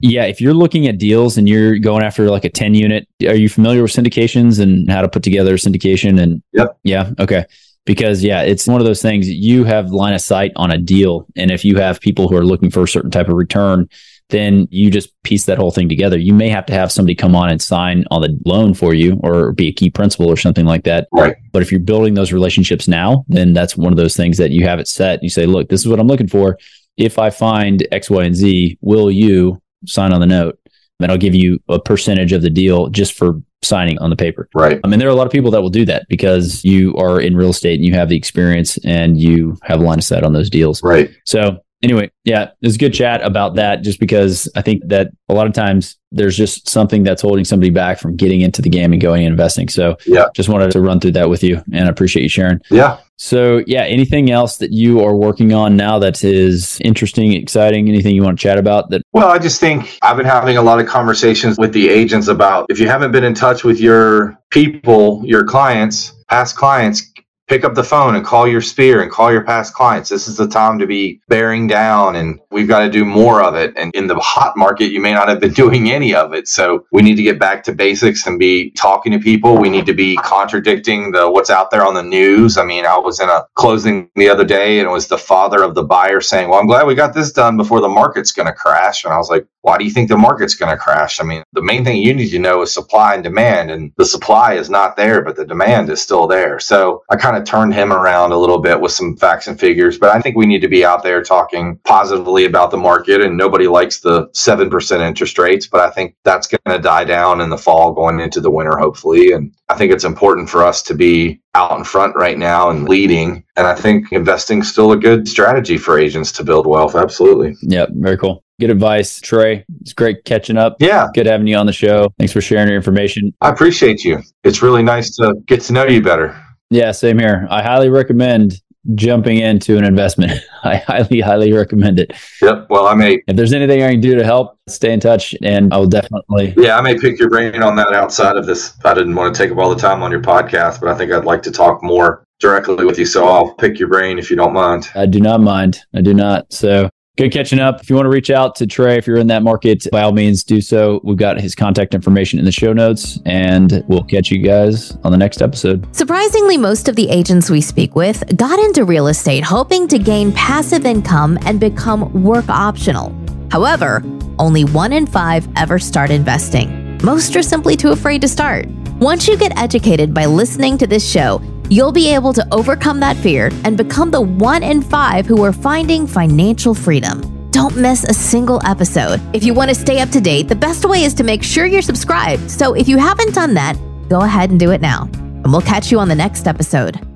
Yeah, 0.01 0.25
if 0.25 0.41
you're 0.41 0.55
looking 0.55 0.87
at 0.89 0.99
deals 0.99 1.39
and 1.39 1.49
you're 1.49 1.79
going 1.79 2.03
after 2.03 2.29
like 2.29 2.45
a 2.45 2.51
10 2.51 2.75
unit, 2.75 3.09
are 3.27 3.37
you 3.37 3.49
familiar 3.49 3.81
with 3.81 3.93
syndications 3.93 4.61
and 4.61 4.91
how 4.91 5.01
to 5.01 5.09
put 5.09 5.23
together 5.23 5.55
a 5.55 5.57
syndication? 5.57 6.21
And 6.21 6.43
yep. 6.53 6.77
yeah, 6.83 7.13
okay 7.21 7.47
because 7.87 8.23
yeah, 8.25 8.43
it's 8.43 8.67
one 8.67 8.81
of 8.81 8.87
those 8.87 9.03
things 9.03 9.29
you 9.29 9.65
have 9.65 9.91
line 9.91 10.15
of 10.15 10.21
sight 10.21 10.53
on 10.57 10.71
a 10.71 10.79
deal. 10.79 11.27
And 11.37 11.51
if 11.51 11.65
you 11.65 11.77
have 11.77 12.01
people 12.01 12.29
who 12.29 12.37
are 12.37 12.45
looking 12.45 12.71
for 12.71 12.85
a 12.85 12.89
certain 12.89 13.11
type 13.11 13.29
of 13.29 13.37
return, 13.37 13.89
then 14.31 14.67
you 14.71 14.91
just 14.91 15.11
piece 15.23 15.45
that 15.45 15.59
whole 15.59 15.71
thing 15.71 15.89
together. 15.89 16.19
You 16.19 16.33
may 16.33 16.49
have 16.49 16.65
to 16.67 16.73
have 16.73 16.91
somebody 16.91 17.15
come 17.15 17.37
on 17.37 17.51
and 17.51 17.61
sign 17.61 18.05
on 18.11 18.23
the 18.23 18.39
loan 18.47 18.73
for 18.73 18.95
you 18.95 19.21
or 19.23 19.53
be 19.53 19.69
a 19.69 19.73
key 19.73 19.91
principal 19.91 20.31
or 20.31 20.37
something 20.37 20.65
like 20.65 20.85
that. 20.85 21.09
Right. 21.13 21.37
But 21.53 21.63
if 21.63 21.71
you're 21.71 21.81
building 21.81 22.15
those 22.15 22.33
relationships 22.33 22.89
now, 22.89 23.25
then 23.29 23.53
that's 23.53 23.77
one 23.77 23.93
of 23.93 23.99
those 23.99 24.17
things 24.17 24.39
that 24.39 24.51
you 24.51 24.67
have 24.67 24.79
it 24.79 24.89
set. 24.89 25.23
You 25.23 25.29
say, 25.29 25.45
look, 25.45 25.69
this 25.69 25.81
is 25.81 25.89
what 25.89 26.01
I'm 26.01 26.07
looking 26.07 26.29
for. 26.29 26.59
If 26.97 27.19
I 27.19 27.31
find 27.31 27.87
X, 27.93 28.09
Y, 28.09 28.25
and 28.25 28.35
Z, 28.35 28.79
will 28.81 29.11
you 29.11 29.61
sign 29.87 30.13
on 30.13 30.21
the 30.21 30.27
note? 30.27 30.59
Then 31.01 31.11
I'll 31.11 31.19
give 31.19 31.35
you 31.35 31.59
a 31.69 31.79
percentage 31.79 32.33
of 32.33 32.41
the 32.41 32.51
deal 32.51 32.89
just 32.89 33.15
for 33.15 33.43
signing 33.65 33.99
on 33.99 34.11
the 34.11 34.17
paper. 34.17 34.49
Right. 34.55 34.81
I 34.85 34.89
mean, 34.89 34.99
there 34.99 35.09
are 35.09 35.13
a 35.13 35.17
lot 35.17 35.27
of 35.27 35.33
people 35.33 35.51
that 35.53 35.63
will 35.63 35.71
do 35.71 35.85
that 35.87 36.07
because 36.09 36.65
you 36.65 36.97
are 36.97 37.21
in 37.21 37.37
real 37.37 37.51
estate 37.51 37.77
and 37.77 37.85
you 37.85 37.95
have 37.95 38.09
the 38.09 38.17
experience 38.17 38.79
and 38.85 39.19
you 39.19 39.59
have 39.63 39.81
a 39.81 39.85
line 39.85 39.99
of 39.99 40.05
sight 40.05 40.23
on 40.23 40.33
those 40.33 40.51
deals. 40.51 40.83
Right. 40.83 41.11
So 41.25 41.59
anyway, 41.85 42.11
yeah, 42.25 42.51
it's 42.63 42.77
a 42.77 42.79
good 42.79 42.95
chat 42.95 43.23
about 43.23 43.57
that 43.57 43.83
just 43.83 44.01
because 44.01 44.49
I 44.57 44.63
think 44.63 44.83
that 44.89 45.11
a 45.29 45.35
lot 45.35 45.47
of 45.47 45.53
times 45.53 45.97
there's 46.11 46.37
just 46.37 46.69
something 46.69 47.03
that's 47.03 47.23
holding 47.23 47.45
somebody 47.45 47.71
back 47.71 47.99
from 47.99 48.17
getting 48.17 48.41
into 48.41 48.63
the 48.63 48.71
game 48.71 48.93
and 48.93 49.03
going 49.03 49.25
and 49.25 49.33
investing. 49.33 49.69
So 49.69 49.97
yeah, 50.07 50.27
just 50.35 50.49
wanted 50.49 50.71
to 50.73 50.81
run 50.81 50.99
through 50.99 51.13
that 51.13 51.29
with 51.29 51.43
you 51.45 51.63
and 51.73 51.85
I 51.85 51.89
appreciate 51.89 52.23
you 52.23 52.29
sharing. 52.29 52.61
Yeah. 52.71 52.99
So 53.17 53.63
yeah, 53.67 53.83
anything 53.83 54.31
else 54.31 54.57
that 54.57 54.73
you 54.73 55.05
are 55.05 55.15
working 55.15 55.53
on 55.53 55.77
now 55.77 55.99
that 56.01 56.25
is 56.25 56.81
interesting, 56.81 57.33
exciting, 57.35 57.89
anything 57.89 58.17
you 58.17 58.23
want 58.23 58.39
to 58.39 58.43
chat 58.43 58.59
about 58.59 58.91
that? 58.91 59.03
Well, 59.13 59.29
I 59.29 59.39
just 59.39 59.61
think 59.61 59.99
I've 60.03 60.17
been 60.17 60.27
having 60.27 60.57
a 60.57 60.63
lot 60.63 60.81
of 60.81 60.87
conversations 60.87 61.59
with 61.59 61.73
the 61.73 61.89
agents 61.89 62.29
about 62.29 62.67
if 62.71 62.81
you 62.81 62.89
haven't 62.89 63.13
been 63.13 63.25
in 63.25 63.35
touch 63.35 63.63
with 63.63 63.79
your 63.79 64.37
people, 64.51 65.23
your 65.25 65.45
clients, 65.45 66.13
past 66.29 66.57
clients, 66.57 67.13
pick 67.49 67.65
up 67.65 67.75
the 67.75 67.85
phone 67.85 68.15
and 68.15 68.25
call 68.25 68.49
your 68.49 68.61
sphere 68.61 69.03
and 69.03 69.11
call 69.11 69.31
your 69.33 69.45
past 69.45 69.75
clients. 69.75 70.09
This 70.09 70.29
is 70.29 70.37
the 70.37 70.49
time 70.49 70.79
to 70.79 70.87
be 70.87 71.21
bearing 71.29 71.67
down 71.67 72.17
and 72.17 72.41
we've 72.51 72.69
got 72.69 72.81
to 72.81 72.91
do 72.91 73.05
more 73.05 73.43
of 73.43 73.55
it. 73.55 73.75
And 73.77 73.95
in 73.95 74.07
the 74.07 74.17
hot 74.17 74.57
market, 74.57 74.87
you 74.87 75.01
may 75.01 75.13
not 75.13 75.29
have 75.29 75.41
been 75.41 75.53
doing 75.65 75.91
any 75.91 76.15
of 76.15 76.33
it. 76.33 76.49
So 76.49 76.87
we 76.93 77.03
need 77.03 77.17
to 77.17 77.23
get 77.23 77.39
back 77.39 77.63
to 77.65 77.73
basics 77.73 78.27
and 78.27 78.39
be 78.39 78.71
talking 78.73 79.13
to 79.13 79.19
people. 79.19 79.59
We 79.59 79.71
need 79.71 79.87
to 79.87 79.95
be 79.95 80.17
contradicting 80.17 81.13
the 81.13 81.31
what's 81.31 81.51
out 81.51 81.71
there 81.71 81.87
on 81.87 81.95
the 81.95 82.03
news. 82.03 82.57
I 82.57 82.65
mean, 82.65 82.87
I 82.87 82.99
was 82.99 83.21
in 83.21 83.29
a 83.29 83.47
closing 83.55 84.11
the 84.17 84.29
other 84.29 84.45
day 84.45 84.79
and 84.79 84.89
it 84.89 84.93
was 84.93 85.09
the 85.09 85.19
father 85.19 85.63
of 85.63 85.75
the 85.75 85.83
buyer 85.85 86.21
saying, 86.21 86.49
well, 86.49 86.61
I'm 86.61 86.67
glad 86.67 86.87
we 86.87 86.95
got 86.95 87.15
this 87.15 87.33
done 87.33 87.57
before 87.57 87.81
the 87.81 87.89
market's 87.89 88.33
going 88.33 88.47
to 88.47 88.55
crash. 88.55 89.05
And 89.05 89.13
I 89.13 89.19
was 89.19 89.29
like, 89.29 89.47
why 89.65 89.79
do 89.79 89.85
you 89.85 89.91
think 89.91 90.11
the 90.11 90.17
market's 90.17 90.55
going 90.55 90.71
to 90.71 90.77
crash? 90.77 91.19
I 91.21 91.25
mean, 91.25 91.43
the 91.55 91.63
main 91.63 91.87
thing 91.87 92.03
you 92.03 92.13
need 92.13 92.29
to 92.29 92.39
know 92.39 92.61
is 92.61 92.73
supply 92.73 93.15
and 93.15 93.25
demand 93.25 93.71
and 93.71 93.93
the 93.97 94.05
supply 94.05 94.55
is 94.55 94.69
not 94.69 94.95
there, 94.95 95.23
but 95.23 95.37
the 95.37 95.47
demand 95.47 95.89
is 95.89 96.03
still 96.03 96.27
there. 96.27 96.61
So 96.61 97.03
I 97.11 97.17
kind 97.17 97.35
of 97.35 97.45
turned 97.45 97.73
him 97.73 97.91
around 97.91 98.33
a 98.33 98.37
little 98.37 98.59
bit 98.59 98.79
with 98.79 98.93
some 98.93 99.17
facts 99.17 99.47
and 99.47 99.59
figures, 99.59 99.99
but 99.99 100.11
I 100.11 100.21
think 100.21 100.37
we 100.37 100.45
need 100.45 100.61
to 100.61 100.69
be 100.69 100.85
out 100.85 101.03
there 101.03 101.23
talking 101.23 101.79
positively 101.85 102.45
about 102.45 102.73
the 102.73 102.77
market. 102.77 103.23
And 103.23 103.39
nobody 103.39 103.67
likes 103.67 104.01
the 104.01 104.29
7% 104.33 105.01
interest 105.01 105.39
rates, 105.39 105.67
but 105.67 105.81
I 105.81 105.89
think 105.89 106.15
that's 106.25 106.47
going 106.47 106.77
to 106.77 106.83
die 106.83 107.05
down 107.05 107.41
in 107.41 107.49
the 107.49 107.57
fall 107.57 107.95
going 107.95 108.21
into 108.21 108.43
the 108.43 108.51
winter, 108.51 108.77
hopefully. 108.77 109.33
And 109.33 109.51
I 109.71 109.77
think 109.77 109.93
it's 109.93 110.05
important 110.05 110.51
for 110.51 110.63
us 110.63 110.83
to 110.83 110.95
be 110.95 111.41
out 111.55 111.79
in 111.79 111.85
front 111.85 112.17
right 112.17 112.37
now 112.37 112.69
and 112.69 112.87
leading. 112.87 113.43
And 113.57 113.67
I 113.67 113.75
think 113.75 114.13
investing 114.13 114.59
is 114.59 114.69
still 114.69 114.93
a 114.93 114.97
good 114.99 115.27
strategy 115.27 115.79
for 115.79 115.99
agents 115.99 116.33
to 116.33 116.45
build 116.45 116.67
wealth. 116.67 116.95
Absolutely. 116.95 117.57
Yeah, 117.63 117.87
very 117.91 118.19
cool. 118.19 118.44
Good 118.61 118.71
advice, 118.71 119.21
Trey. 119.21 119.65
It's 119.81 119.93
great 119.93 120.25
catching 120.25 120.57
up. 120.57 120.77
Yeah. 120.79 121.09
Good 121.13 121.27
having 121.27 121.47
you 121.47 121.57
on 121.57 121.67
the 121.67 121.73
show. 121.73 122.15
Thanks 122.19 122.33
for 122.33 122.41
sharing 122.41 122.69
your 122.69 122.77
information. 122.77 123.35
I 123.41 123.49
appreciate 123.49 124.05
you. 124.05 124.23
It's 124.45 124.63
really 124.63 124.83
nice 124.83 125.17
to 125.17 125.35
get 125.47 125.61
to 125.63 125.73
know 125.73 125.85
you 125.85 126.01
better. 126.01 126.41
Yeah, 126.71 126.93
same 126.93 127.19
here. 127.19 127.49
I 127.51 127.63
highly 127.63 127.89
recommend 127.89 128.61
jumping 128.95 129.39
into 129.39 129.77
an 129.77 129.85
investment. 129.85 130.33
I 130.65 130.77
highly, 130.77 131.21
highly 131.21 131.53
recommend 131.53 131.99
it. 131.99 132.13
Yep. 132.43 132.67
Well, 132.71 132.87
I 132.87 132.95
may. 132.95 133.23
If 133.27 133.37
there's 133.37 133.53
anything 133.53 133.83
I 133.83 133.91
can 133.91 134.01
do 134.01 134.15
to 134.15 134.25
help, 134.25 134.59
stay 134.69 134.93
in 134.93 135.01
touch 135.01 135.35
and 135.43 135.73
I 135.73 135.79
will 135.79 135.87
definitely. 135.87 136.55
Yeah, 136.57 136.79
I 136.79 136.81
may 136.81 136.97
pick 136.97 137.19
your 137.19 137.31
brain 137.31 137.63
on 137.63 137.77
that 137.77 137.93
outside 137.93 138.37
of 138.37 138.47
this. 138.47 138.75
I 138.85 138.95
didn't 138.95 139.15
want 139.15 139.35
to 139.35 139.43
take 139.43 139.51
up 139.51 139.59
all 139.59 139.71
the 139.71 139.81
time 139.81 140.03
on 140.03 140.11
your 140.11 140.23
podcast, 140.23 140.81
but 140.81 140.89
I 140.89 140.95
think 140.97 141.13
I'd 141.13 141.25
like 141.25 141.43
to 141.43 141.51
talk 141.51 141.83
more 141.83 142.25
directly 142.41 142.85
with 142.85 142.99
you. 142.99 143.07
So 143.07 143.27
I'll 143.27 143.55
pick 143.55 143.79
your 143.79 143.89
brain 143.89 144.19
if 144.19 144.31
you 144.31 144.37
don't 144.37 144.53
mind. 144.53 144.89
I 144.95 145.07
do 145.07 145.21
not 145.21 145.41
mind. 145.41 145.81
I 145.95 146.01
do 146.01 146.15
not. 146.15 146.53
So 146.53 146.89
Good 147.17 147.33
catching 147.33 147.61
up. 147.61 147.81
If 147.81 147.89
you 147.89 147.95
want 147.95 148.07
to 148.07 148.11
reach 148.11 148.29
out 148.29 148.57
to 148.57 148.67
Trey, 148.67 148.99
if 148.99 149.07
you're 149.07 149.19
in 149.19 149.29
that 149.29 149.45
market, 149.45 149.87
by 149.93 150.03
all 150.03 150.11
means 150.11 150.43
do 150.43 150.61
so. 150.61 151.01
We've 151.05 151.17
got 151.17 151.41
his 151.41 151.55
contact 151.55 151.95
information 151.95 152.41
in 152.41 152.45
the 152.45 152.51
show 152.51 152.73
notes, 152.73 153.21
and 153.25 153.85
we'll 153.87 154.03
catch 154.03 154.33
you 154.33 154.39
guys 154.39 154.97
on 155.05 155.13
the 155.13 155.17
next 155.17 155.41
episode. 155.41 155.87
Surprisingly, 155.95 156.59
most 156.59 156.89
of 156.89 156.97
the 156.97 157.09
agents 157.09 157.49
we 157.49 157.61
speak 157.61 157.95
with 157.95 158.37
got 158.37 158.59
into 158.59 158.85
real 158.85 159.07
estate 159.07 159.45
hoping 159.45 159.87
to 159.87 159.99
gain 160.01 160.33
passive 160.33 160.85
income 160.85 161.39
and 161.43 161.61
become 161.61 162.25
work 162.25 162.49
optional. 162.49 163.15
However, 163.53 164.03
only 164.41 164.65
one 164.65 164.93
in 164.93 165.07
five 165.07 165.47
ever 165.55 165.79
start 165.79 166.11
investing. 166.11 166.99
Most 167.05 167.37
are 167.37 167.43
simply 167.43 167.77
too 167.77 167.91
afraid 167.91 168.23
to 168.23 168.29
start. 168.29 168.67
Once 168.99 169.29
you 169.29 169.37
get 169.37 169.57
educated 169.57 170.15
by 170.15 170.27
listening 170.27 170.77
to 170.79 170.87
this 170.89 171.09
show, 171.09 171.41
You'll 171.71 171.93
be 171.93 172.13
able 172.13 172.33
to 172.35 172.47
overcome 172.53 173.01
that 173.01 173.17
fear 173.17 173.51
and 173.65 173.77
become 173.77 174.11
the 174.11 174.21
one 174.21 174.63
in 174.63 174.83
five 174.83 175.27
who 175.27 175.43
are 175.45 175.53
finding 175.53 176.07
financial 176.07 176.75
freedom. 176.75 177.51
Don't 177.51 177.77
miss 177.77 178.05
a 178.05 178.13
single 178.13 178.61
episode. 178.67 179.21
If 179.35 179.45
you 179.45 179.55
want 179.55 179.71
to 179.71 179.75
stay 179.75 180.01
up 180.01 180.11
to 180.11 180.21
date, 180.21 180.49
the 180.49 180.57
best 180.57 180.85
way 180.85 181.05
is 181.05 181.15
to 181.15 181.25
make 181.25 181.43
sure 181.43 181.67
you're 181.67 181.83
subscribed. 181.83 182.51
So 182.51 182.75
if 182.75 182.89
you 182.89 182.99
haven't 182.99 183.35
done 183.35 183.55
that, 183.55 183.79
go 184.09 184.21
ahead 184.21 184.51
and 184.51 184.61
do 184.61 184.73
it 184.73 184.81
now. 184.81 185.09
And 185.15 185.53
we'll 185.53 185.63
catch 185.63 185.91
you 185.91 185.99
on 186.01 186.09
the 186.09 186.15
next 186.15 186.47
episode. 186.47 187.14